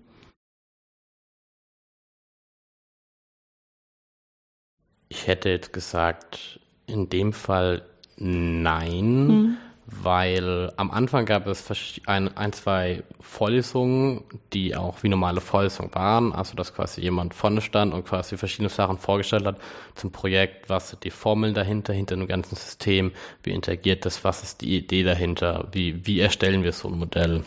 Ich 5.09 5.27
hätte 5.27 5.49
jetzt 5.49 5.73
gesagt, 5.73 6.61
in 6.87 7.09
dem 7.09 7.33
Fall 7.33 7.83
nein. 8.19 9.27
Mhm 9.27 9.57
weil 9.91 10.71
am 10.77 10.91
Anfang 10.91 11.25
gab 11.25 11.47
es 11.47 11.65
ein, 12.05 12.37
ein, 12.37 12.53
zwei 12.53 13.05
Vorlesungen, 13.21 14.23
die 14.53 14.77
auch 14.77 15.03
wie 15.03 15.09
normale 15.09 15.41
Vorlesungen 15.41 15.95
waren, 15.95 16.35
also 16.35 16.55
dass 16.55 16.75
quasi 16.75 17.01
jemand 17.01 17.33
vorne 17.33 17.63
stand 17.63 17.95
und 17.95 18.05
quasi 18.05 18.37
verschiedene 18.37 18.69
Sachen 18.69 18.99
vorgestellt 18.99 19.47
hat 19.47 19.57
zum 19.95 20.13
Projekt, 20.13 20.69
was 20.69 20.91
sind 20.91 21.05
die 21.05 21.11
Formeln 21.11 21.55
dahinter, 21.55 21.95
hinter 21.95 22.17
dem 22.17 22.27
ganzen 22.27 22.55
System, 22.55 23.13
wie 23.43 23.51
interagiert 23.51 24.05
das, 24.05 24.25
was 24.25 24.43
ist 24.43 24.61
die 24.61 24.77
Idee 24.77 25.05
dahinter, 25.05 25.69
wie, 25.73 26.07
wie 26.07 26.21
erstellen 26.21 26.65
wir 26.65 26.73
so 26.73 26.89
ein 26.89 26.99
Modell. 26.99 27.45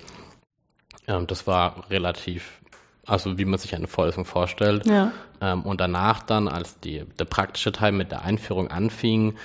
Ähm, 1.07 1.27
das 1.27 1.45
war 1.45 1.91
relativ, 1.91 2.59
also 3.05 3.37
wie 3.37 3.45
man 3.45 3.59
sich 3.59 3.75
eine 3.75 3.87
Vorlesung 3.87 4.25
vorstellt. 4.25 4.87
Ja. 4.87 5.11
Ähm, 5.41 5.61
und 5.61 5.79
danach 5.79 6.23
dann, 6.23 6.47
als 6.47 6.79
die, 6.79 7.05
der 7.19 7.25
praktische 7.25 7.71
Teil 7.71 7.91
mit 7.91 8.11
der 8.11 8.23
Einführung 8.23 8.71
anfing, 8.71 9.35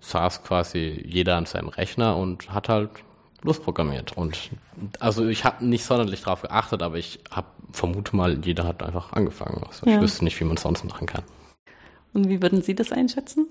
saß 0.00 0.42
quasi 0.42 1.02
jeder 1.06 1.36
an 1.36 1.46
seinem 1.46 1.68
Rechner 1.68 2.16
und 2.16 2.52
hat 2.52 2.68
halt 2.68 2.90
losprogrammiert. 3.42 4.16
Und 4.16 4.50
also 5.00 5.26
ich 5.26 5.44
habe 5.44 5.64
nicht 5.64 5.84
sonderlich 5.84 6.22
darauf 6.22 6.42
geachtet, 6.42 6.82
aber 6.82 6.96
ich 6.96 7.20
habe 7.30 7.46
vermute 7.72 8.14
mal, 8.16 8.44
jeder 8.44 8.64
hat 8.64 8.82
einfach 8.82 9.12
angefangen. 9.12 9.62
Also 9.66 9.86
ja. 9.86 9.96
Ich 9.96 10.00
wüsste 10.00 10.24
nicht, 10.24 10.38
wie 10.40 10.44
man 10.44 10.56
es 10.56 10.62
sonst 10.62 10.84
machen 10.84 11.06
kann. 11.06 11.22
Und 12.12 12.28
wie 12.28 12.40
würden 12.40 12.62
Sie 12.62 12.74
das 12.74 12.92
einschätzen? 12.92 13.46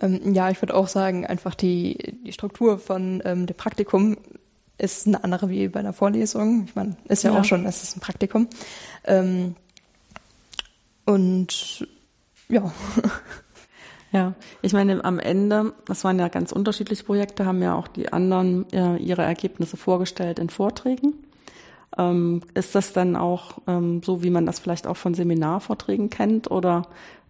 Ähm, 0.00 0.34
ja, 0.34 0.50
ich 0.50 0.60
würde 0.62 0.74
auch 0.74 0.88
sagen, 0.88 1.26
einfach 1.26 1.54
die, 1.54 2.18
die 2.24 2.32
Struktur 2.32 2.78
von 2.78 3.22
ähm, 3.24 3.46
dem 3.46 3.56
Praktikum 3.56 4.16
ist 4.78 5.06
eine 5.06 5.24
andere 5.24 5.48
wie 5.48 5.68
bei 5.68 5.80
einer 5.80 5.92
Vorlesung. 5.92 6.64
Ich 6.66 6.74
meine, 6.74 6.96
ist 7.08 7.24
ja, 7.24 7.32
ja. 7.32 7.40
auch 7.40 7.44
schon, 7.44 7.66
es 7.66 7.82
ist 7.82 7.96
ein 7.96 8.00
Praktikum. 8.00 8.48
Ähm, 9.04 9.56
und 11.04 11.86
ja. 12.48 12.72
Ja, 14.10 14.34
ich 14.62 14.72
meine, 14.72 15.04
am 15.04 15.18
Ende, 15.18 15.74
das 15.86 16.02
waren 16.02 16.18
ja 16.18 16.28
ganz 16.28 16.52
unterschiedliche 16.52 17.04
Projekte, 17.04 17.44
haben 17.44 17.62
ja 17.62 17.74
auch 17.74 17.88
die 17.88 18.10
anderen 18.12 18.70
äh, 18.72 18.96
ihre 18.96 19.22
Ergebnisse 19.22 19.76
vorgestellt 19.76 20.38
in 20.38 20.48
Vorträgen. 20.48 21.12
Ähm, 21.96 22.42
ist 22.54 22.74
das 22.74 22.92
dann 22.92 23.16
auch 23.16 23.58
ähm, 23.66 24.02
so, 24.02 24.22
wie 24.22 24.30
man 24.30 24.46
das 24.46 24.60
vielleicht 24.60 24.86
auch 24.86 24.96
von 24.96 25.14
Seminarvorträgen 25.14 26.08
kennt 26.08 26.50
oder 26.50 26.86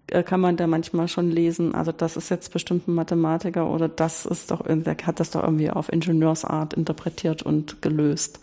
äh, 0.08 0.22
kann 0.22 0.40
man 0.40 0.56
da 0.56 0.66
manchmal 0.66 1.08
schon 1.08 1.30
lesen, 1.30 1.74
also 1.74 1.92
das 1.92 2.16
ist 2.16 2.28
jetzt 2.28 2.52
bestimmt 2.52 2.88
ein 2.88 2.94
Mathematiker 2.94 3.68
oder 3.68 3.88
das 3.88 4.24
ist 4.24 4.50
doch, 4.50 4.62
der 4.66 4.96
hat 5.04 5.20
das 5.20 5.30
doch 5.30 5.42
irgendwie 5.42 5.70
auf 5.70 5.92
Ingenieursart 5.92 6.74
interpretiert 6.74 7.42
und 7.42 7.82
gelöst? 7.82 8.40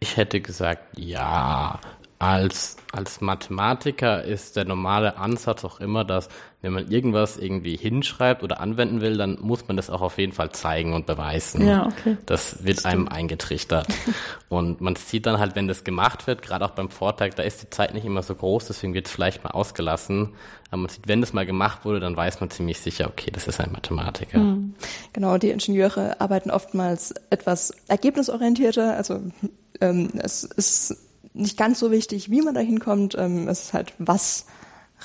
Ich 0.00 0.16
hätte 0.18 0.40
gesagt, 0.40 0.98
ja, 0.98 1.80
als, 2.18 2.76
als 2.92 3.20
Mathematiker 3.20 4.22
ist 4.22 4.56
der 4.56 4.64
normale 4.64 5.18
Ansatz 5.18 5.64
auch 5.64 5.80
immer, 5.80 6.04
dass 6.04 6.28
wenn 6.62 6.72
man 6.72 6.90
irgendwas 6.90 7.36
irgendwie 7.36 7.76
hinschreibt 7.76 8.42
oder 8.42 8.60
anwenden 8.60 9.02
will, 9.02 9.18
dann 9.18 9.38
muss 9.40 9.68
man 9.68 9.76
das 9.76 9.90
auch 9.90 10.00
auf 10.00 10.16
jeden 10.16 10.32
Fall 10.32 10.50
zeigen 10.52 10.94
und 10.94 11.04
beweisen. 11.04 11.66
Ja, 11.66 11.86
okay. 11.86 12.16
Das 12.24 12.64
wird 12.64 12.78
das 12.78 12.84
einem 12.86 13.08
eingetrichtert. 13.08 13.88
und 14.48 14.80
man 14.80 14.96
sieht 14.96 15.26
dann 15.26 15.38
halt, 15.38 15.56
wenn 15.56 15.68
das 15.68 15.84
gemacht 15.84 16.26
wird, 16.26 16.40
gerade 16.40 16.64
auch 16.64 16.70
beim 16.70 16.88
Vortrag, 16.88 17.34
da 17.36 17.42
ist 17.42 17.62
die 17.62 17.68
Zeit 17.68 17.92
nicht 17.92 18.06
immer 18.06 18.22
so 18.22 18.34
groß, 18.34 18.66
deswegen 18.66 18.94
wird 18.94 19.06
es 19.06 19.12
vielleicht 19.12 19.44
mal 19.44 19.50
ausgelassen. 19.50 20.32
Aber 20.70 20.78
man 20.78 20.88
sieht, 20.88 21.06
wenn 21.06 21.20
das 21.20 21.34
mal 21.34 21.44
gemacht 21.44 21.84
wurde, 21.84 22.00
dann 22.00 22.16
weiß 22.16 22.40
man 22.40 22.48
ziemlich 22.48 22.80
sicher, 22.80 23.08
okay, 23.08 23.30
das 23.30 23.46
ist 23.46 23.60
ein 23.60 23.72
Mathematiker. 23.72 24.38
Mhm. 24.38 24.74
Genau, 25.12 25.36
die 25.36 25.50
Ingenieure 25.50 26.20
arbeiten 26.20 26.50
oftmals 26.50 27.12
etwas 27.28 27.72
ergebnisorientierter. 27.88 28.96
Also 28.96 29.20
ähm, 29.82 30.10
es 30.14 30.44
ist 30.44 30.96
nicht 31.34 31.58
ganz 31.58 31.78
so 31.80 31.90
wichtig, 31.90 32.30
wie 32.30 32.42
man 32.42 32.54
da 32.54 32.60
hinkommt. 32.60 33.16
Ähm, 33.18 33.48
es 33.48 33.64
ist 33.64 33.74
halt, 33.74 33.92
was 33.98 34.46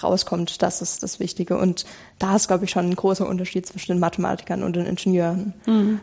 rauskommt, 0.02 0.62
das 0.62 0.82
ist 0.82 1.04
das 1.04 1.20
Wichtige. 1.20 1.58
Und 1.58 1.86
da 2.20 2.36
ist, 2.36 2.48
glaube 2.48 2.66
ich, 2.66 2.72
schon 2.72 2.90
ein 2.90 2.96
großer 2.96 3.28
Unterschied 3.28 3.66
zwischen 3.66 3.94
den 3.94 4.00
Mathematikern 4.00 4.64
und 4.64 4.76
den 4.76 4.86
Ingenieuren. 4.86 5.54
Mhm. 5.66 6.00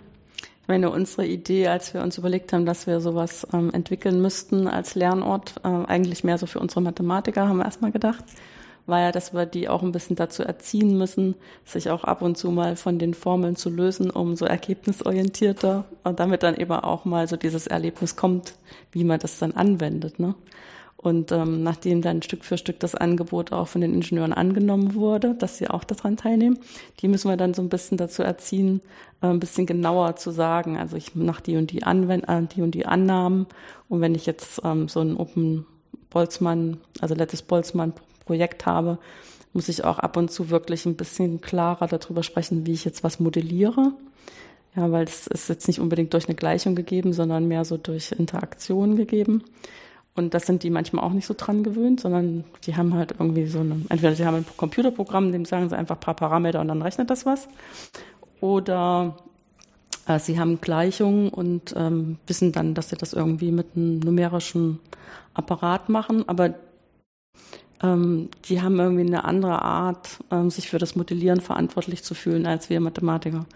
Ich 0.63 0.69
meine, 0.69 0.91
unsere 0.91 1.25
Idee, 1.25 1.69
als 1.69 1.95
wir 1.95 2.03
uns 2.03 2.19
überlegt 2.19 2.53
haben, 2.53 2.67
dass 2.67 2.89
wir 2.89 3.01
sowas 3.01 3.47
ähm, 3.53 3.73
entwickeln 3.73 4.21
müssten 4.21 4.67
als 4.67 4.97
Lernort, 4.97 5.55
äh, 5.63 5.69
eigentlich 5.69 6.25
mehr 6.25 6.39
so 6.39 6.47
für 6.47 6.59
unsere 6.59 6.83
Mathematiker, 6.83 7.49
haben 7.49 7.59
wir 7.59 7.65
erstmal 7.65 7.93
gedacht 7.93 8.25
war 8.87 9.01
ja, 9.01 9.13
dass 9.13 9.35
wir 9.35 9.47
die 9.47 9.69
auch 9.69 9.83
ein 9.83 9.93
bisschen 9.93 10.17
dazu 10.17 10.43
erziehen 10.43 10.97
müssen, 10.97 11.35
sich 11.65 11.91
auch 11.91 12.05
ab 12.05 12.23
und 12.23 12.39
zu 12.39 12.51
mal 12.51 12.77
von 12.77 12.99
den 12.99 13.15
Formeln 13.15 13.57
zu 13.57 13.69
lösen, 13.69 14.11
um 14.11 14.37
so 14.37 14.45
ergebnisorientierter 14.45 15.85
und 16.05 16.21
damit 16.21 16.43
dann 16.43 16.57
eben 16.57 16.73
auch 16.73 17.05
mal 17.05 17.29
so 17.29 17.37
dieses 17.37 17.67
Erlebnis 17.67 18.17
kommt, 18.17 18.55
wie 18.93 19.05
man 19.05 19.19
das 19.19 19.39
dann 19.39 19.53
anwendet. 19.53 20.19
Ne? 20.19 20.35
Und 20.97 21.31
ähm, 21.31 21.63
nachdem 21.63 22.01
dann 22.01 22.23
Stück 22.23 22.45
für 22.45 22.59
Stück 22.59 22.81
das 22.81 22.95
Angebot 22.95 23.53
auch 23.53 23.69
von 23.69 23.81
den 23.81 23.95
Ingenieuren 23.95 24.33
angenommen 24.33 24.95
wurde, 24.95 25.35
dass 25.35 25.59
sie 25.59 25.69
auch 25.69 25.85
daran 25.85 26.17
teilnehmen, 26.17 26.59
die 27.01 27.09
müssen 27.09 27.29
wir 27.29 27.37
dann 27.37 27.55
so 27.55 27.63
ein 27.63 27.69
bisschen 27.69 27.99
dazu 27.99 28.23
erziehen, 28.23 28.81
äh, 29.21 29.27
ein 29.27 29.41
bisschen 29.41 29.67
genauer 29.67 30.17
zu 30.17 30.31
sagen. 30.31 30.79
Also 30.79 30.97
ich 30.97 31.15
mache 31.15 31.43
die 31.43 31.57
und 31.57 31.71
die 31.71 31.83
Anwend 31.83 32.29
äh, 32.29 32.43
die 32.55 32.63
und 32.63 32.73
die 32.73 32.87
Annahmen. 32.87 33.47
Und 33.89 34.01
wenn 34.01 34.15
ich 34.15 34.27
jetzt 34.27 34.63
ähm, 34.65 34.89
so 34.89 35.01
ein 35.01 35.17
Open 35.17 35.67
Boltzmann, 36.11 36.79
also 37.01 37.15
letztes 37.15 37.43
Boltzmann 37.43 37.93
Projekt 38.27 38.67
habe, 38.67 38.99
muss 39.53 39.69
ich 39.69 39.85
auch 39.85 39.99
ab 39.99 40.17
und 40.17 40.31
zu 40.31 40.51
wirklich 40.51 40.85
ein 40.85 40.97
bisschen 40.97 41.41
klarer 41.41 41.87
darüber 41.87 42.23
sprechen, 42.23 42.67
wie 42.67 42.73
ich 42.73 42.85
jetzt 42.85 43.03
was 43.03 43.21
modelliere. 43.21 43.93
Ja, 44.77 44.93
weil 44.93 45.05
es 45.05 45.27
ist 45.27 45.49
jetzt 45.49 45.67
nicht 45.67 45.81
unbedingt 45.81 46.13
durch 46.13 46.29
eine 46.29 46.35
Gleichung 46.35 46.75
gegeben, 46.75 47.15
sondern 47.15 47.49
mehr 47.49 47.65
so 47.65 47.79
durch 47.79 48.13
Interaktion 48.13 48.97
gegeben. 48.97 49.43
Und 50.15 50.35
das 50.35 50.47
sind 50.47 50.63
die 50.63 50.71
manchmal 50.71 51.05
auch 51.05 51.13
nicht 51.13 51.27
so 51.27 51.35
dran 51.37 51.63
gewöhnt, 51.63 52.01
sondern 52.01 52.45
die 52.65 52.77
haben 52.77 52.95
halt 52.95 53.13
irgendwie 53.13 53.47
so 53.47 53.61
eine, 53.61 53.83
entweder 53.89 54.15
sie 54.15 54.27
haben 54.27 54.37
ein 54.37 54.47
Computerprogramm, 54.57 55.33
dem 55.33 55.45
sagen 55.45 55.69
sie 55.69 55.77
einfach 55.77 55.97
ein 55.97 56.01
paar 56.01 56.17
Parameter 56.17 56.61
und 56.61 56.69
dann 56.69 56.83
rechnet 56.83 57.11
das 57.11 57.25
was. 57.25 57.49
Oder 58.41 59.17
äh, 60.07 60.19
sie 60.19 60.39
haben 60.39 60.61
Gleichungen 60.61 61.29
und 61.29 61.75
ähm, 61.77 62.19
wissen 62.27 62.53
dann, 62.53 62.75
dass 62.75 62.91
sie 62.91 62.97
das 62.97 63.13
irgendwie 63.13 63.53
mit 63.53 63.69
einem 63.77 64.01
numerischen 64.01 64.81
Apparat 65.35 65.89
machen. 65.89 66.27
Aber 66.29 66.55
ähm, 67.83 68.29
die 68.47 68.63
haben 68.63 68.79
irgendwie 68.79 69.07
eine 69.07 69.25
andere 69.25 69.63
Art, 69.63 70.19
ähm, 70.31 70.51
sich 70.51 70.69
für 70.69 70.79
das 70.79 70.97
Modellieren 70.97 71.41
verantwortlich 71.41 72.03
zu 72.03 72.15
fühlen 72.15 72.47
als 72.47 72.71
wir 72.71 72.81
Mathematiker. 72.81 73.47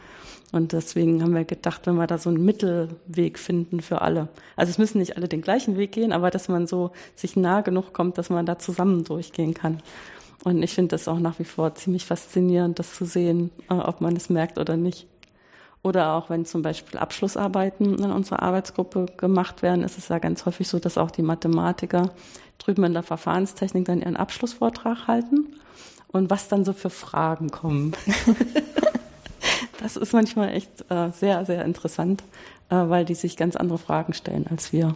Und 0.52 0.72
deswegen 0.72 1.22
haben 1.22 1.34
wir 1.34 1.44
gedacht, 1.44 1.86
wenn 1.86 1.94
wir 1.94 2.06
da 2.06 2.18
so 2.18 2.28
einen 2.28 2.44
Mittelweg 2.44 3.38
finden 3.38 3.80
für 3.80 4.02
alle. 4.02 4.28
Also 4.56 4.70
es 4.70 4.78
müssen 4.78 4.98
nicht 4.98 5.16
alle 5.16 5.28
den 5.28 5.42
gleichen 5.42 5.76
Weg 5.76 5.92
gehen, 5.92 6.12
aber 6.12 6.30
dass 6.30 6.48
man 6.48 6.66
so 6.66 6.90
sich 7.14 7.36
nah 7.36 7.60
genug 7.60 7.92
kommt, 7.92 8.18
dass 8.18 8.30
man 8.30 8.46
da 8.46 8.58
zusammen 8.58 9.04
durchgehen 9.04 9.54
kann. 9.54 9.78
Und 10.42 10.62
ich 10.62 10.74
finde 10.74 10.88
das 10.88 11.06
auch 11.06 11.18
nach 11.18 11.38
wie 11.38 11.44
vor 11.44 11.74
ziemlich 11.74 12.06
faszinierend, 12.06 12.78
das 12.78 12.94
zu 12.94 13.04
sehen, 13.04 13.50
äh, 13.70 13.74
ob 13.74 14.00
man 14.00 14.16
es 14.16 14.28
merkt 14.28 14.58
oder 14.58 14.76
nicht. 14.76 15.06
Oder 15.82 16.14
auch 16.14 16.28
wenn 16.28 16.44
zum 16.44 16.62
Beispiel 16.62 16.98
Abschlussarbeiten 16.98 17.98
in 17.98 18.10
unserer 18.10 18.42
Arbeitsgruppe 18.42 19.06
gemacht 19.16 19.62
werden, 19.62 19.82
ist 19.82 19.96
es 19.96 20.08
ja 20.08 20.18
ganz 20.18 20.44
häufig 20.44 20.68
so, 20.68 20.78
dass 20.78 20.98
auch 20.98 21.10
die 21.10 21.22
Mathematiker 21.22 22.10
drüben 22.60 22.84
in 22.84 22.92
der 22.92 23.02
Verfahrenstechnik 23.02 23.84
dann 23.84 24.00
ihren 24.00 24.16
Abschlussvortrag 24.16 25.08
halten 25.08 25.46
und 26.08 26.30
was 26.30 26.48
dann 26.48 26.64
so 26.64 26.72
für 26.72 26.90
Fragen 26.90 27.50
kommen. 27.50 27.92
das 29.80 29.96
ist 29.96 30.12
manchmal 30.12 30.50
echt 30.50 30.90
äh, 30.90 31.10
sehr, 31.10 31.44
sehr 31.44 31.64
interessant, 31.64 32.22
äh, 32.68 32.76
weil 32.76 33.04
die 33.04 33.14
sich 33.14 33.36
ganz 33.36 33.56
andere 33.56 33.78
Fragen 33.78 34.12
stellen 34.12 34.46
als 34.48 34.72
wir. 34.72 34.94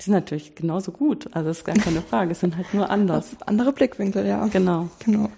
Die 0.00 0.04
sind 0.04 0.14
natürlich 0.14 0.54
genauso 0.54 0.92
gut, 0.92 1.28
also 1.32 1.48
das 1.48 1.58
ist 1.58 1.64
gar 1.64 1.76
keine 1.76 2.02
Frage, 2.02 2.32
es 2.32 2.40
sind 2.40 2.56
halt 2.56 2.74
nur 2.74 2.90
anders. 2.90 3.36
Andere 3.46 3.72
Blickwinkel, 3.72 4.26
ja. 4.26 4.46
Genau. 4.48 4.88
Genau. 5.04 5.30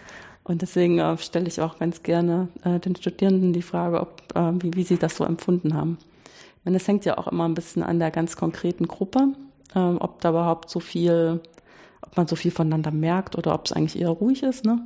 Und 0.48 0.62
deswegen 0.62 0.98
äh, 0.98 1.16
stelle 1.18 1.46
ich 1.46 1.60
auch 1.60 1.78
ganz 1.78 2.02
gerne 2.02 2.48
äh, 2.64 2.80
den 2.80 2.96
Studierenden 2.96 3.52
die 3.52 3.62
Frage, 3.62 4.00
ob, 4.00 4.22
äh, 4.34 4.52
wie, 4.62 4.74
wie 4.74 4.82
sie 4.82 4.96
das 4.96 5.16
so 5.16 5.24
empfunden 5.24 5.74
haben. 5.74 5.98
Ich 6.58 6.64
meine, 6.64 6.78
es 6.78 6.88
hängt 6.88 7.04
ja 7.04 7.18
auch 7.18 7.28
immer 7.28 7.46
ein 7.46 7.54
bisschen 7.54 7.82
an 7.82 7.98
der 7.98 8.10
ganz 8.10 8.36
konkreten 8.36 8.88
Gruppe, 8.88 9.28
ähm, 9.76 9.98
ob 10.00 10.20
da 10.22 10.30
überhaupt 10.30 10.70
so 10.70 10.80
viel, 10.80 11.40
ob 12.02 12.16
man 12.16 12.26
so 12.26 12.36
viel 12.36 12.50
voneinander 12.50 12.90
merkt 12.90 13.36
oder 13.36 13.54
ob 13.54 13.66
es 13.66 13.72
eigentlich 13.72 14.00
eher 14.00 14.10
ruhig 14.10 14.42
ist, 14.42 14.64
ne? 14.64 14.84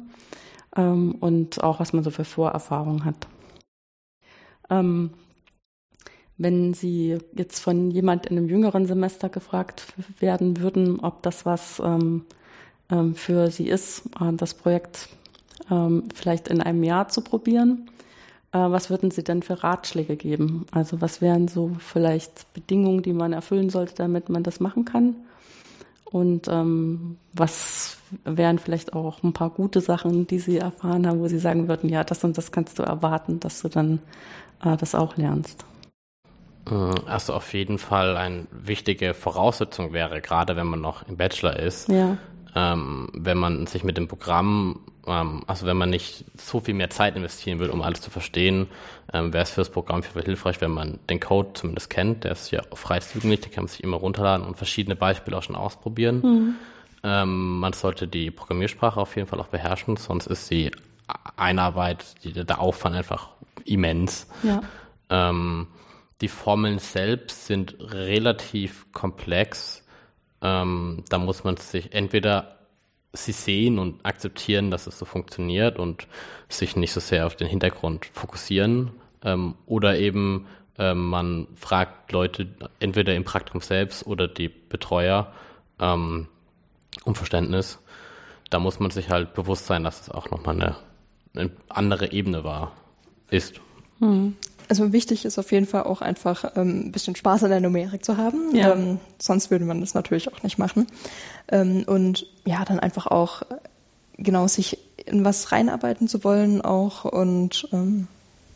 Ähm, 0.77 1.17
und 1.21 1.63
auch 1.63 1.81
was 1.81 1.93
man 1.93 2.05
so 2.05 2.11
für 2.11 2.25
Vorerfahrungen 2.25 3.05
hat. 3.05 3.27
Ähm, 4.71 5.11
wenn 6.39 6.75
Sie 6.75 7.19
jetzt 7.35 7.61
von 7.61 7.91
jemand 7.91 8.27
in 8.27 8.39
einem 8.39 8.49
jüngeren 8.49 8.87
Semester 8.87 9.29
gefragt 9.29 9.87
werden 10.19 10.61
würden, 10.61 11.01
ob 11.01 11.23
das 11.23 11.47
was 11.47 11.81
ähm, 11.85 12.25
ähm, 12.91 13.15
für 13.15 13.51
Sie 13.51 13.69
ist, 13.69 14.07
äh, 14.21 14.33
das 14.33 14.55
Projekt 14.55 15.09
ähm, 15.71 16.05
vielleicht 16.15 16.49
in 16.49 16.61
einem 16.61 16.83
Jahr 16.83 17.09
zu 17.09 17.21
probieren. 17.21 17.91
Äh, 18.53 18.59
was 18.59 18.91
würden 18.91 19.11
Sie 19.11 19.23
denn 19.23 19.43
für 19.43 19.63
Ratschläge 19.63 20.17
geben? 20.17 20.67
Also 20.73 21.01
was 21.01 21.21
wären 21.21 21.49
so 21.49 21.73
vielleicht 21.79 22.53
Bedingungen, 22.55 23.03
die 23.03 23.13
man 23.13 23.33
erfüllen 23.33 23.71
sollte, 23.71 23.95
damit 23.97 24.29
man 24.29 24.43
das 24.43 24.61
machen 24.61 24.85
kann? 24.85 25.17
Und 26.13 26.47
ähm, 26.49 27.17
was 27.33 27.97
wären 28.25 28.59
vielleicht 28.59 28.93
auch 28.93 29.23
ein 29.23 29.33
paar 29.33 29.51
gute 29.51 29.81
Sachen, 29.81 30.27
die 30.27 30.39
Sie 30.39 30.59
erfahren 30.59 31.07
haben, 31.07 31.21
wo 31.21 31.29
Sie 31.29 31.39
sagen 31.39 31.69
würden, 31.69 31.89
ja, 31.89 32.05
das 32.05 32.23
und 32.23 32.37
das 32.37 32.53
kannst 32.53 32.79
du 32.79 32.83
erwarten, 32.83 33.41
dass 33.41 33.63
du 33.63 33.69
dann 33.69 34.01
äh, 34.63 34.77
das 34.77 34.95
auch 34.95 35.17
lernst? 35.17 35.65
Also 37.07 37.33
auf 37.35 37.55
jeden 37.55 37.79
Fall 37.79 38.17
eine 38.17 38.47
wichtige 38.53 39.15
Voraussetzung 39.15 39.93
wäre, 39.93 40.21
gerade 40.21 40.55
wenn 40.55 40.67
man 40.67 40.81
noch 40.81 41.09
im 41.09 41.17
Bachelor 41.17 41.59
ist, 41.59 41.89
ja. 41.89 42.19
Ähm, 42.55 43.09
wenn 43.15 43.39
man 43.39 43.67
sich 43.67 43.85
mit 43.85 43.97
dem 43.97 44.09
Programm 44.09 44.81
ähm, 45.07 45.43
also 45.47 45.67
wenn 45.67 45.77
man 45.77 45.91
nicht 45.91 46.25
so 46.37 46.61
viel 46.61 46.75
mehr 46.75 46.91
Zeit 46.91 47.17
investieren 47.17 47.59
will, 47.59 47.71
um 47.71 47.83
alles 47.83 48.01
zu 48.01 48.11
verstehen, 48.11 48.69
ähm, 49.13 49.33
wäre 49.33 49.43
es 49.43 49.51
für 49.51 49.61
das 49.61 49.71
Programm 49.71 50.03
viel 50.03 50.23
hilfreich, 50.23 50.61
wenn 50.61 50.71
man 50.71 50.99
den 51.11 51.21
Code 51.21 51.51
zumindest 51.55 51.91
kennt. 51.91 52.25
Der 52.25 52.33
ist 52.33 52.51
ja 52.51 52.63
frei 52.73 53.01
zugänglich, 53.01 53.41
den 53.41 53.53
kann 53.53 53.65
man 53.65 53.69
sich 53.69 53.83
immer 53.83 53.97
runterladen 53.97 54.47
und 54.47 54.57
verschiedene 54.57 54.97
Beispiele 54.97 55.37
auch 55.37 55.43
schon 55.43 55.57
ausprobieren. 55.57 56.21
Mhm. 56.23 56.55
Ähm, 57.05 57.59
man 57.59 57.73
sollte 57.73 58.07
die 58.07 58.31
Programmiersprache 58.31 59.01
auf 59.01 59.17
jeden 59.17 59.29
Fall 59.29 59.41
auch 59.41 59.49
beherrschen, 59.49 59.97
sonst 59.97 60.27
ist 60.27 60.51
die 60.51 60.71
Einarbeit, 61.37 62.05
die, 62.23 62.33
der 62.33 62.61
Aufwand 62.61 62.95
einfach 62.95 63.31
immens. 63.65 64.29
Ja. 64.43 64.61
Ähm, 65.11 65.67
die 66.21 66.29
Formeln 66.29 66.79
selbst 66.79 67.47
sind 67.47 67.75
relativ 67.81 68.87
komplex. 68.93 69.82
Ähm, 70.43 71.05
da 71.09 71.19
muss 71.19 71.45
man 71.45 71.57
sich 71.57 71.95
entweder 71.95 72.59
sie 73.13 73.33
sehen 73.33 73.79
und 73.79 74.05
akzeptieren, 74.05 74.71
dass 74.71 74.87
es 74.87 74.99
so 74.99 75.05
funktioniert 75.05 75.79
und 75.79 76.09
sich 76.49 76.77
nicht 76.77 76.93
so 76.93 77.01
sehr 77.01 77.27
auf 77.27 77.37
den 77.37 77.49
Hintergrund 77.49 78.07
fokussieren. 78.07 78.91
Ähm, 79.23 79.55
oder 79.67 79.99
eben 79.99 80.47
ähm, 80.79 81.11
man 81.11 81.49
fragt 81.55 82.13
Leute 82.13 82.49
entweder 82.81 83.15
im 83.15 83.25
Praktikum 83.25 83.61
selbst 83.61 84.07
oder 84.07 84.29
die 84.29 84.49
Betreuer 84.49 85.33
ähm, 85.79 86.29
um 87.05 87.15
Verständnis. 87.15 87.79
Da 88.51 88.59
muss 88.59 88.81
man 88.81 88.91
sich 88.91 89.11
halt 89.11 89.35
bewusst 89.35 89.67
sein, 89.67 89.85
dass 89.85 90.01
es 90.01 90.11
auch 90.11 90.31
nochmal 90.31 90.55
eine, 90.57 90.77
eine 91.35 91.51
andere 91.69 92.13
Ebene 92.13 92.45
war, 92.45 92.73
ist. 93.31 93.61
Hm. 93.99 94.37
Also 94.73 94.91
wichtig 94.95 95.27
ist 95.27 95.39
auf 95.39 95.53
jeden 95.53 95.67
Fall 95.67 95.83
auch 95.83 96.01
einfach 96.01 96.57
ähm, 96.57 96.87
ein 96.87 96.93
bisschen 96.93 97.15
Spaß 97.15 97.45
an 97.45 97.51
der 97.51 97.61
Numerik 97.61 98.03
zu 98.03 98.17
haben. 98.17 98.57
Ja. 98.57 98.73
Ähm, 98.73 99.01
sonst 99.19 99.51
würde 99.51 99.67
man 99.67 99.83
das 99.83 99.93
natürlich 99.93 100.33
auch 100.33 100.43
nicht 100.43 100.57
machen. 100.57 100.87
Ähm, 101.49 101.85
und 101.87 102.27
ja, 102.47 102.65
dann 102.65 102.81
einfach 102.81 103.07
auch 103.07 103.43
genau 104.17 104.49
sich 104.49 104.79
in 105.05 105.27
was 105.27 105.53
reinarbeiten 105.53 106.09
zu 106.09 106.25
wollen 106.25 106.63
auch. 106.63 107.05
Und 107.05 107.69
ähm, 107.75 108.09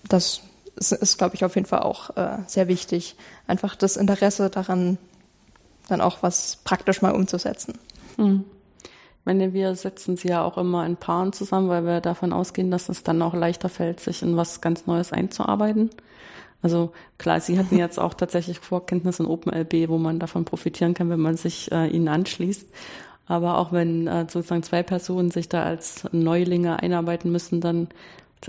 das 0.08 0.40
ist, 0.76 0.92
ist 0.92 1.18
glaube 1.18 1.34
ich, 1.34 1.44
auf 1.44 1.54
jeden 1.54 1.66
Fall 1.66 1.80
auch 1.80 2.16
äh, 2.16 2.38
sehr 2.46 2.66
wichtig. 2.66 3.16
Einfach 3.46 3.76
das 3.76 3.98
Interesse 3.98 4.48
daran, 4.48 4.96
dann 5.86 6.00
auch 6.00 6.22
was 6.22 6.60
praktisch 6.64 7.02
mal 7.02 7.14
umzusetzen. 7.14 7.74
Mhm. 8.16 8.46
Meine, 9.26 9.52
wir 9.52 9.74
setzen 9.74 10.16
sie 10.16 10.28
ja 10.28 10.44
auch 10.44 10.56
immer 10.56 10.86
in 10.86 10.96
Paaren 10.96 11.32
zusammen, 11.32 11.68
weil 11.68 11.84
wir 11.84 12.00
davon 12.00 12.32
ausgehen, 12.32 12.70
dass 12.70 12.88
es 12.88 13.02
dann 13.02 13.20
auch 13.22 13.34
leichter 13.34 13.68
fällt, 13.68 13.98
sich 13.98 14.22
in 14.22 14.36
was 14.36 14.60
ganz 14.60 14.86
Neues 14.86 15.12
einzuarbeiten. 15.12 15.90
Also 16.62 16.92
klar, 17.18 17.40
Sie 17.40 17.58
hatten 17.58 17.76
jetzt 17.76 17.98
auch 17.98 18.14
tatsächlich 18.14 18.60
Vorkenntnisse 18.60 19.24
in 19.24 19.28
OpenLB, 19.28 19.88
wo 19.88 19.98
man 19.98 20.20
davon 20.20 20.44
profitieren 20.44 20.94
kann, 20.94 21.10
wenn 21.10 21.18
man 21.18 21.36
sich 21.36 21.72
äh, 21.72 21.88
ihnen 21.88 22.06
anschließt. 22.06 22.68
Aber 23.26 23.58
auch 23.58 23.72
wenn 23.72 24.06
äh, 24.06 24.26
sozusagen 24.28 24.62
zwei 24.62 24.84
Personen 24.84 25.32
sich 25.32 25.48
da 25.48 25.64
als 25.64 26.04
Neulinge 26.12 26.80
einarbeiten 26.80 27.32
müssen, 27.32 27.60
dann 27.60 27.88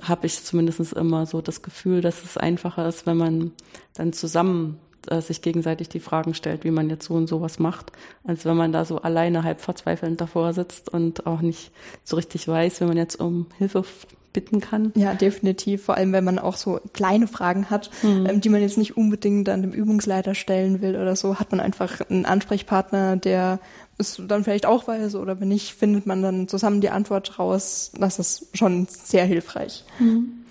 habe 0.04 0.28
ich 0.28 0.44
zumindest 0.44 0.94
immer 0.94 1.26
so 1.26 1.42
das 1.42 1.64
Gefühl, 1.64 2.02
dass 2.02 2.24
es 2.24 2.38
einfacher 2.38 2.88
ist, 2.88 3.08
wenn 3.08 3.18
man 3.18 3.52
dann 3.96 4.14
zusammen 4.14 4.80
äh, 5.12 5.22
sich 5.22 5.42
gegenseitig 5.42 5.90
die 5.90 6.00
Fragen 6.00 6.34
stellt, 6.34 6.64
wie 6.64 6.72
man 6.72 6.90
jetzt 6.90 7.06
so 7.06 7.14
und 7.14 7.28
sowas 7.28 7.60
macht, 7.60 7.92
als 8.26 8.46
wenn 8.46 8.58
man 8.58 8.72
da 8.72 8.86
so 8.86 9.02
alleine 9.02 9.44
halb 9.44 9.62
verzweifelnd 9.62 10.20
davor 10.22 10.54
sitzt 10.54 10.90
und 10.90 11.26
auch 11.26 11.42
nicht 11.42 11.72
so 12.04 12.16
richtig 12.16 12.48
weiß, 12.48 12.82
wenn 12.82 12.90
man 12.90 12.98
jetzt 12.98 13.20
um 13.20 13.48
Hilfe 13.58 13.84
bitten 14.34 14.62
kann. 14.62 14.92
Ja, 14.96 15.16
definitiv. 15.16 15.86
Vor 15.86 15.96
allem, 15.96 16.14
wenn 16.14 16.24
man 16.24 16.38
auch 16.38 16.58
so 16.58 16.80
kleine 16.94 17.28
Fragen 17.28 17.72
hat, 17.72 17.90
mhm. 18.04 18.28
ähm, 18.28 18.42
die 18.42 18.50
man 18.50 18.62
jetzt 18.62 18.78
nicht 18.78 18.96
unbedingt 18.96 19.48
dann 19.48 19.64
dem 19.64 19.72
Übungsleiter 19.72 20.36
stellen 20.36 20.82
will 20.82 20.96
oder 20.96 21.16
so, 21.16 21.40
hat 21.40 21.50
man 21.50 21.60
einfach 21.60 22.02
einen 22.08 22.26
Ansprechpartner, 22.26 23.18
der 23.18 23.60
es 23.98 24.22
dann 24.28 24.44
vielleicht 24.44 24.68
auch 24.68 24.88
weiß 24.88 25.16
oder 25.16 25.40
wenn 25.40 25.48
nicht, 25.48 25.74
findet 25.74 26.06
man 26.06 26.22
dann 26.22 26.48
zusammen 26.48 26.82
die 26.82 26.92
Antwort 26.92 27.40
raus. 27.40 27.92
Das 28.00 28.20
ist 28.20 28.56
schon 28.56 28.86
sehr 28.88 29.26
hilfreich. 29.26 29.86
Mhm. 29.98 30.44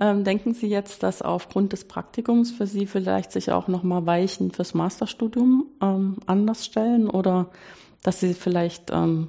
Ähm, 0.00 0.24
denken 0.24 0.54
Sie 0.54 0.68
jetzt, 0.68 1.02
dass 1.02 1.20
aufgrund 1.20 1.72
des 1.72 1.84
Praktikums 1.84 2.50
für 2.50 2.66
Sie 2.66 2.86
vielleicht 2.86 3.30
sich 3.30 3.52
auch 3.52 3.68
nochmal 3.68 4.06
Weichen 4.06 4.50
fürs 4.50 4.72
Masterstudium 4.72 5.66
ähm, 5.82 6.16
anders 6.26 6.64
stellen 6.64 7.10
oder 7.10 7.50
dass 8.02 8.20
Sie 8.20 8.32
vielleicht, 8.32 8.90
ähm, 8.90 9.28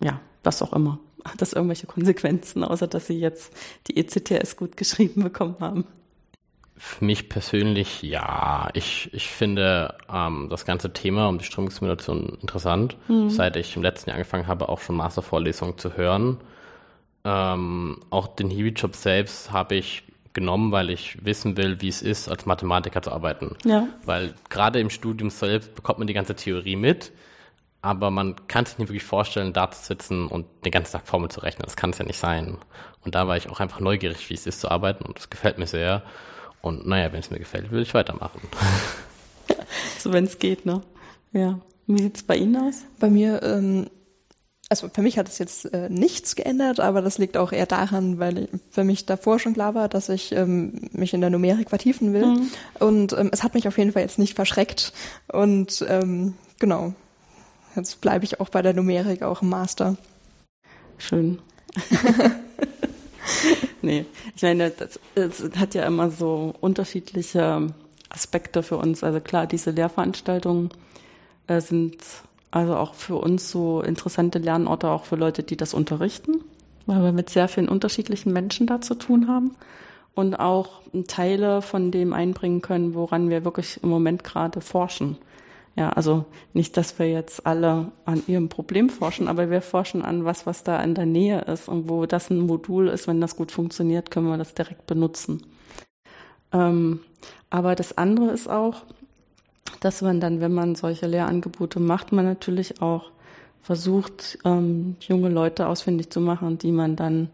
ja, 0.00 0.20
was 0.44 0.60
auch 0.60 0.74
immer, 0.74 0.98
hat 1.24 1.40
das 1.40 1.54
irgendwelche 1.54 1.86
Konsequenzen, 1.86 2.62
außer 2.62 2.86
dass 2.86 3.06
Sie 3.06 3.18
jetzt 3.18 3.54
die 3.86 3.96
ECTS 3.96 4.56
gut 4.56 4.76
geschrieben 4.76 5.22
bekommen 5.22 5.56
haben? 5.60 5.86
Für 6.76 7.04
mich 7.04 7.28
persönlich 7.28 8.02
ja. 8.02 8.68
Ich, 8.74 9.08
ich 9.14 9.28
finde 9.28 9.94
ähm, 10.12 10.48
das 10.50 10.66
ganze 10.66 10.92
Thema 10.92 11.28
um 11.28 11.38
die 11.38 11.44
Strömungssimulation 11.44 12.38
interessant, 12.40 12.96
mhm. 13.08 13.30
seit 13.30 13.56
ich 13.56 13.76
im 13.76 13.82
letzten 13.82 14.10
Jahr 14.10 14.16
angefangen 14.16 14.46
habe, 14.46 14.68
auch 14.68 14.80
schon 14.80 14.96
Mastervorlesungen 14.96 15.78
zu 15.78 15.96
hören. 15.96 16.38
Ähm, 17.24 18.00
auch 18.10 18.26
den 18.28 18.50
Hiwi-Job 18.50 18.96
selbst 18.96 19.52
habe 19.52 19.76
ich 19.76 20.02
genommen, 20.32 20.72
weil 20.72 20.90
ich 20.90 21.24
wissen 21.24 21.56
will, 21.56 21.80
wie 21.80 21.88
es 21.88 22.02
ist, 22.02 22.28
als 22.28 22.46
Mathematiker 22.46 23.02
zu 23.02 23.12
arbeiten. 23.12 23.56
Ja. 23.64 23.88
Weil 24.04 24.34
gerade 24.48 24.80
im 24.80 24.90
Studium 24.90 25.30
selbst 25.30 25.74
bekommt 25.74 25.98
man 25.98 26.08
die 26.08 26.14
ganze 26.14 26.34
Theorie 26.34 26.76
mit, 26.76 27.12
aber 27.82 28.10
man 28.10 28.36
kann 28.48 28.64
sich 28.64 28.78
nicht 28.78 28.88
wirklich 28.88 29.04
vorstellen, 29.04 29.52
da 29.52 29.70
zu 29.70 29.84
sitzen 29.84 30.26
und 30.26 30.46
den 30.64 30.72
ganzen 30.72 30.92
Tag 30.92 31.06
Formel 31.06 31.30
zu 31.30 31.40
rechnen. 31.40 31.64
Das 31.64 31.76
kann 31.76 31.90
es 31.90 31.98
ja 31.98 32.04
nicht 32.04 32.18
sein. 32.18 32.58
Und 33.04 33.14
da 33.14 33.28
war 33.28 33.36
ich 33.36 33.48
auch 33.48 33.60
einfach 33.60 33.80
neugierig, 33.80 34.30
wie 34.30 34.34
es 34.34 34.46
ist 34.46 34.60
zu 34.60 34.70
arbeiten 34.70 35.04
und 35.04 35.18
das 35.18 35.30
gefällt 35.30 35.58
mir 35.58 35.66
sehr. 35.66 36.02
Und 36.60 36.86
naja, 36.86 37.12
wenn 37.12 37.20
es 37.20 37.30
mir 37.30 37.40
gefällt, 37.40 37.70
will 37.70 37.82
ich 37.82 37.92
weitermachen. 37.92 38.40
so 39.98 40.12
wenn 40.12 40.24
es 40.24 40.38
geht, 40.38 40.64
ne? 40.64 40.80
Ja. 41.32 41.58
Wie 41.88 42.00
sieht 42.00 42.16
es 42.16 42.22
bei 42.22 42.36
Ihnen 42.36 42.56
aus? 42.56 42.84
Bei 43.00 43.10
mir 43.10 43.42
ähm, 43.42 43.90
also 44.72 44.88
für 44.88 45.02
mich 45.02 45.18
hat 45.18 45.28
es 45.28 45.36
jetzt 45.36 45.66
äh, 45.74 45.90
nichts 45.90 46.34
geändert, 46.34 46.80
aber 46.80 47.02
das 47.02 47.18
liegt 47.18 47.36
auch 47.36 47.52
eher 47.52 47.66
daran, 47.66 48.18
weil 48.18 48.48
für 48.70 48.84
mich 48.84 49.04
davor 49.04 49.38
schon 49.38 49.52
klar 49.52 49.74
war, 49.74 49.86
dass 49.86 50.08
ich 50.08 50.32
ähm, 50.32 50.88
mich 50.92 51.12
in 51.12 51.20
der 51.20 51.28
Numerik 51.28 51.68
vertiefen 51.68 52.14
will. 52.14 52.24
Mhm. 52.24 52.50
Und 52.78 53.12
ähm, 53.12 53.28
es 53.34 53.42
hat 53.42 53.52
mich 53.52 53.68
auf 53.68 53.76
jeden 53.76 53.92
Fall 53.92 54.00
jetzt 54.00 54.18
nicht 54.18 54.34
verschreckt. 54.34 54.94
Und 55.30 55.84
ähm, 55.90 56.36
genau, 56.58 56.94
jetzt 57.76 58.00
bleibe 58.00 58.24
ich 58.24 58.40
auch 58.40 58.48
bei 58.48 58.62
der 58.62 58.72
Numerik, 58.72 59.20
auch 59.22 59.42
im 59.42 59.50
Master. 59.50 59.98
Schön. 60.96 61.38
nee, 63.82 64.06
ich 64.34 64.42
meine, 64.42 64.70
das, 64.70 64.98
das 65.14 65.50
hat 65.58 65.74
ja 65.74 65.84
immer 65.84 66.10
so 66.10 66.54
unterschiedliche 66.62 67.74
Aspekte 68.08 68.62
für 68.62 68.78
uns. 68.78 69.04
Also 69.04 69.20
klar, 69.20 69.46
diese 69.46 69.70
Lehrveranstaltungen 69.70 70.70
äh, 71.46 71.60
sind 71.60 71.98
also 72.52 72.76
auch 72.76 72.94
für 72.94 73.16
uns 73.16 73.50
so 73.50 73.80
interessante 73.80 74.38
Lernorte, 74.38 74.88
auch 74.88 75.04
für 75.04 75.16
Leute, 75.16 75.42
die 75.42 75.56
das 75.56 75.74
unterrichten, 75.74 76.44
weil 76.86 77.02
wir 77.02 77.12
mit 77.12 77.30
sehr 77.30 77.48
vielen 77.48 77.68
unterschiedlichen 77.68 78.32
Menschen 78.32 78.66
da 78.66 78.80
zu 78.80 78.94
tun 78.94 79.26
haben 79.26 79.56
und 80.14 80.36
auch 80.36 80.82
Teile 81.08 81.62
von 81.62 81.90
dem 81.90 82.12
einbringen 82.12 82.60
können, 82.60 82.94
woran 82.94 83.30
wir 83.30 83.44
wirklich 83.44 83.82
im 83.82 83.88
Moment 83.88 84.22
gerade 84.22 84.60
forschen. 84.60 85.16
Ja, 85.74 85.88
also 85.88 86.26
nicht, 86.52 86.76
dass 86.76 86.98
wir 86.98 87.10
jetzt 87.10 87.46
alle 87.46 87.92
an 88.04 88.22
ihrem 88.26 88.50
Problem 88.50 88.90
forschen, 88.90 89.28
aber 89.28 89.48
wir 89.48 89.62
forschen 89.62 90.02
an 90.02 90.26
was, 90.26 90.44
was 90.44 90.62
da 90.62 90.82
in 90.82 90.94
der 90.94 91.06
Nähe 91.06 91.40
ist 91.40 91.66
und 91.66 91.88
wo 91.88 92.04
das 92.04 92.28
ein 92.28 92.40
Modul 92.40 92.88
ist, 92.88 93.08
wenn 93.08 93.22
das 93.22 93.36
gut 93.36 93.50
funktioniert, 93.50 94.10
können 94.10 94.28
wir 94.28 94.36
das 94.36 94.52
direkt 94.52 94.86
benutzen. 94.86 95.46
Ähm, 96.52 97.00
aber 97.48 97.74
das 97.74 97.96
andere 97.96 98.32
ist 98.32 98.48
auch, 98.48 98.82
dass 99.82 100.00
man 100.00 100.20
dann, 100.20 100.40
wenn 100.40 100.54
man 100.54 100.76
solche 100.76 101.06
Lehrangebote 101.06 101.80
macht, 101.80 102.12
man 102.12 102.24
natürlich 102.24 102.80
auch 102.80 103.10
versucht, 103.62 104.38
ähm, 104.44 104.96
junge 105.00 105.28
Leute 105.28 105.66
ausfindig 105.66 106.10
zu 106.10 106.20
machen, 106.20 106.58
die 106.58 106.70
man 106.70 106.94
dann 106.94 107.30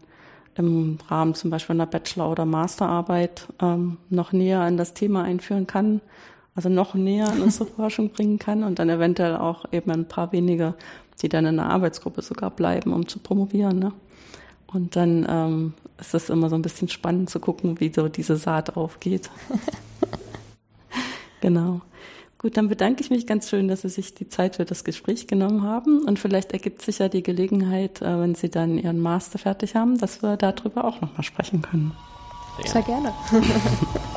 im 0.55 0.97
Rahmen 1.07 1.35
zum 1.35 1.51
Beispiel 1.51 1.75
einer 1.75 1.85
Bachelor- 1.85 2.31
oder 2.31 2.45
Masterarbeit 2.45 3.47
ähm, 3.61 3.97
noch 4.09 4.31
näher 4.31 4.61
an 4.61 4.77
das 4.77 4.93
Thema 4.95 5.23
einführen 5.23 5.67
kann, 5.67 6.01
also 6.55 6.69
noch 6.69 6.95
näher 6.95 7.29
an 7.29 7.41
unsere 7.41 7.65
Forschung 7.75 8.09
bringen 8.09 8.39
kann 8.39 8.63
und 8.63 8.79
dann 8.79 8.89
eventuell 8.89 9.37
auch 9.37 9.65
eben 9.71 9.91
ein 9.91 10.07
paar 10.07 10.31
wenige, 10.31 10.73
die 11.21 11.29
dann 11.29 11.45
in 11.45 11.57
der 11.57 11.69
Arbeitsgruppe 11.69 12.23
sogar 12.23 12.49
bleiben, 12.49 12.93
um 12.93 13.07
zu 13.07 13.19
promovieren. 13.19 13.77
Ne? 13.77 13.93
Und 14.67 14.95
dann 14.95 15.25
ähm, 15.29 15.73
ist 15.99 16.15
es 16.15 16.29
immer 16.29 16.49
so 16.49 16.55
ein 16.55 16.63
bisschen 16.63 16.89
spannend 16.89 17.29
zu 17.29 17.39
gucken, 17.39 17.79
wie 17.79 17.93
so 17.93 18.09
diese 18.09 18.37
Saat 18.37 18.75
aufgeht. 18.75 19.29
genau. 21.41 21.81
Gut, 22.39 22.55
dann 22.55 22.69
bedanke 22.69 23.03
ich 23.03 23.09
mich 23.09 23.27
ganz 23.27 23.49
schön, 23.49 23.67
dass 23.67 23.81
Sie 23.81 23.89
sich 23.89 24.15
die 24.15 24.29
Zeit 24.29 24.55
für 24.55 24.63
das 24.63 24.85
Gespräch 24.85 25.27
genommen 25.27 25.63
haben. 25.63 26.05
Und 26.05 26.19
vielleicht 26.19 26.53
ergibt 26.53 26.81
sich 26.81 26.99
ja 26.99 27.09
die 27.09 27.21
Gelegenheit, 27.21 28.01
äh, 28.01 28.17
wenn 28.17 28.33
Sie 28.33 28.49
dann 28.49 28.77
Ihren 28.77 28.99
Master 28.99 29.37
fertig 29.37 29.75
haben, 29.75 29.97
dass 29.97 30.23
wir 30.23 30.37
darüber 30.37 30.85
auch 30.85 31.01
nochmal 31.01 31.23
sprechen 31.23 31.61
können. 31.61 31.91
Sehr 32.65 32.81
gerne. 32.81 33.13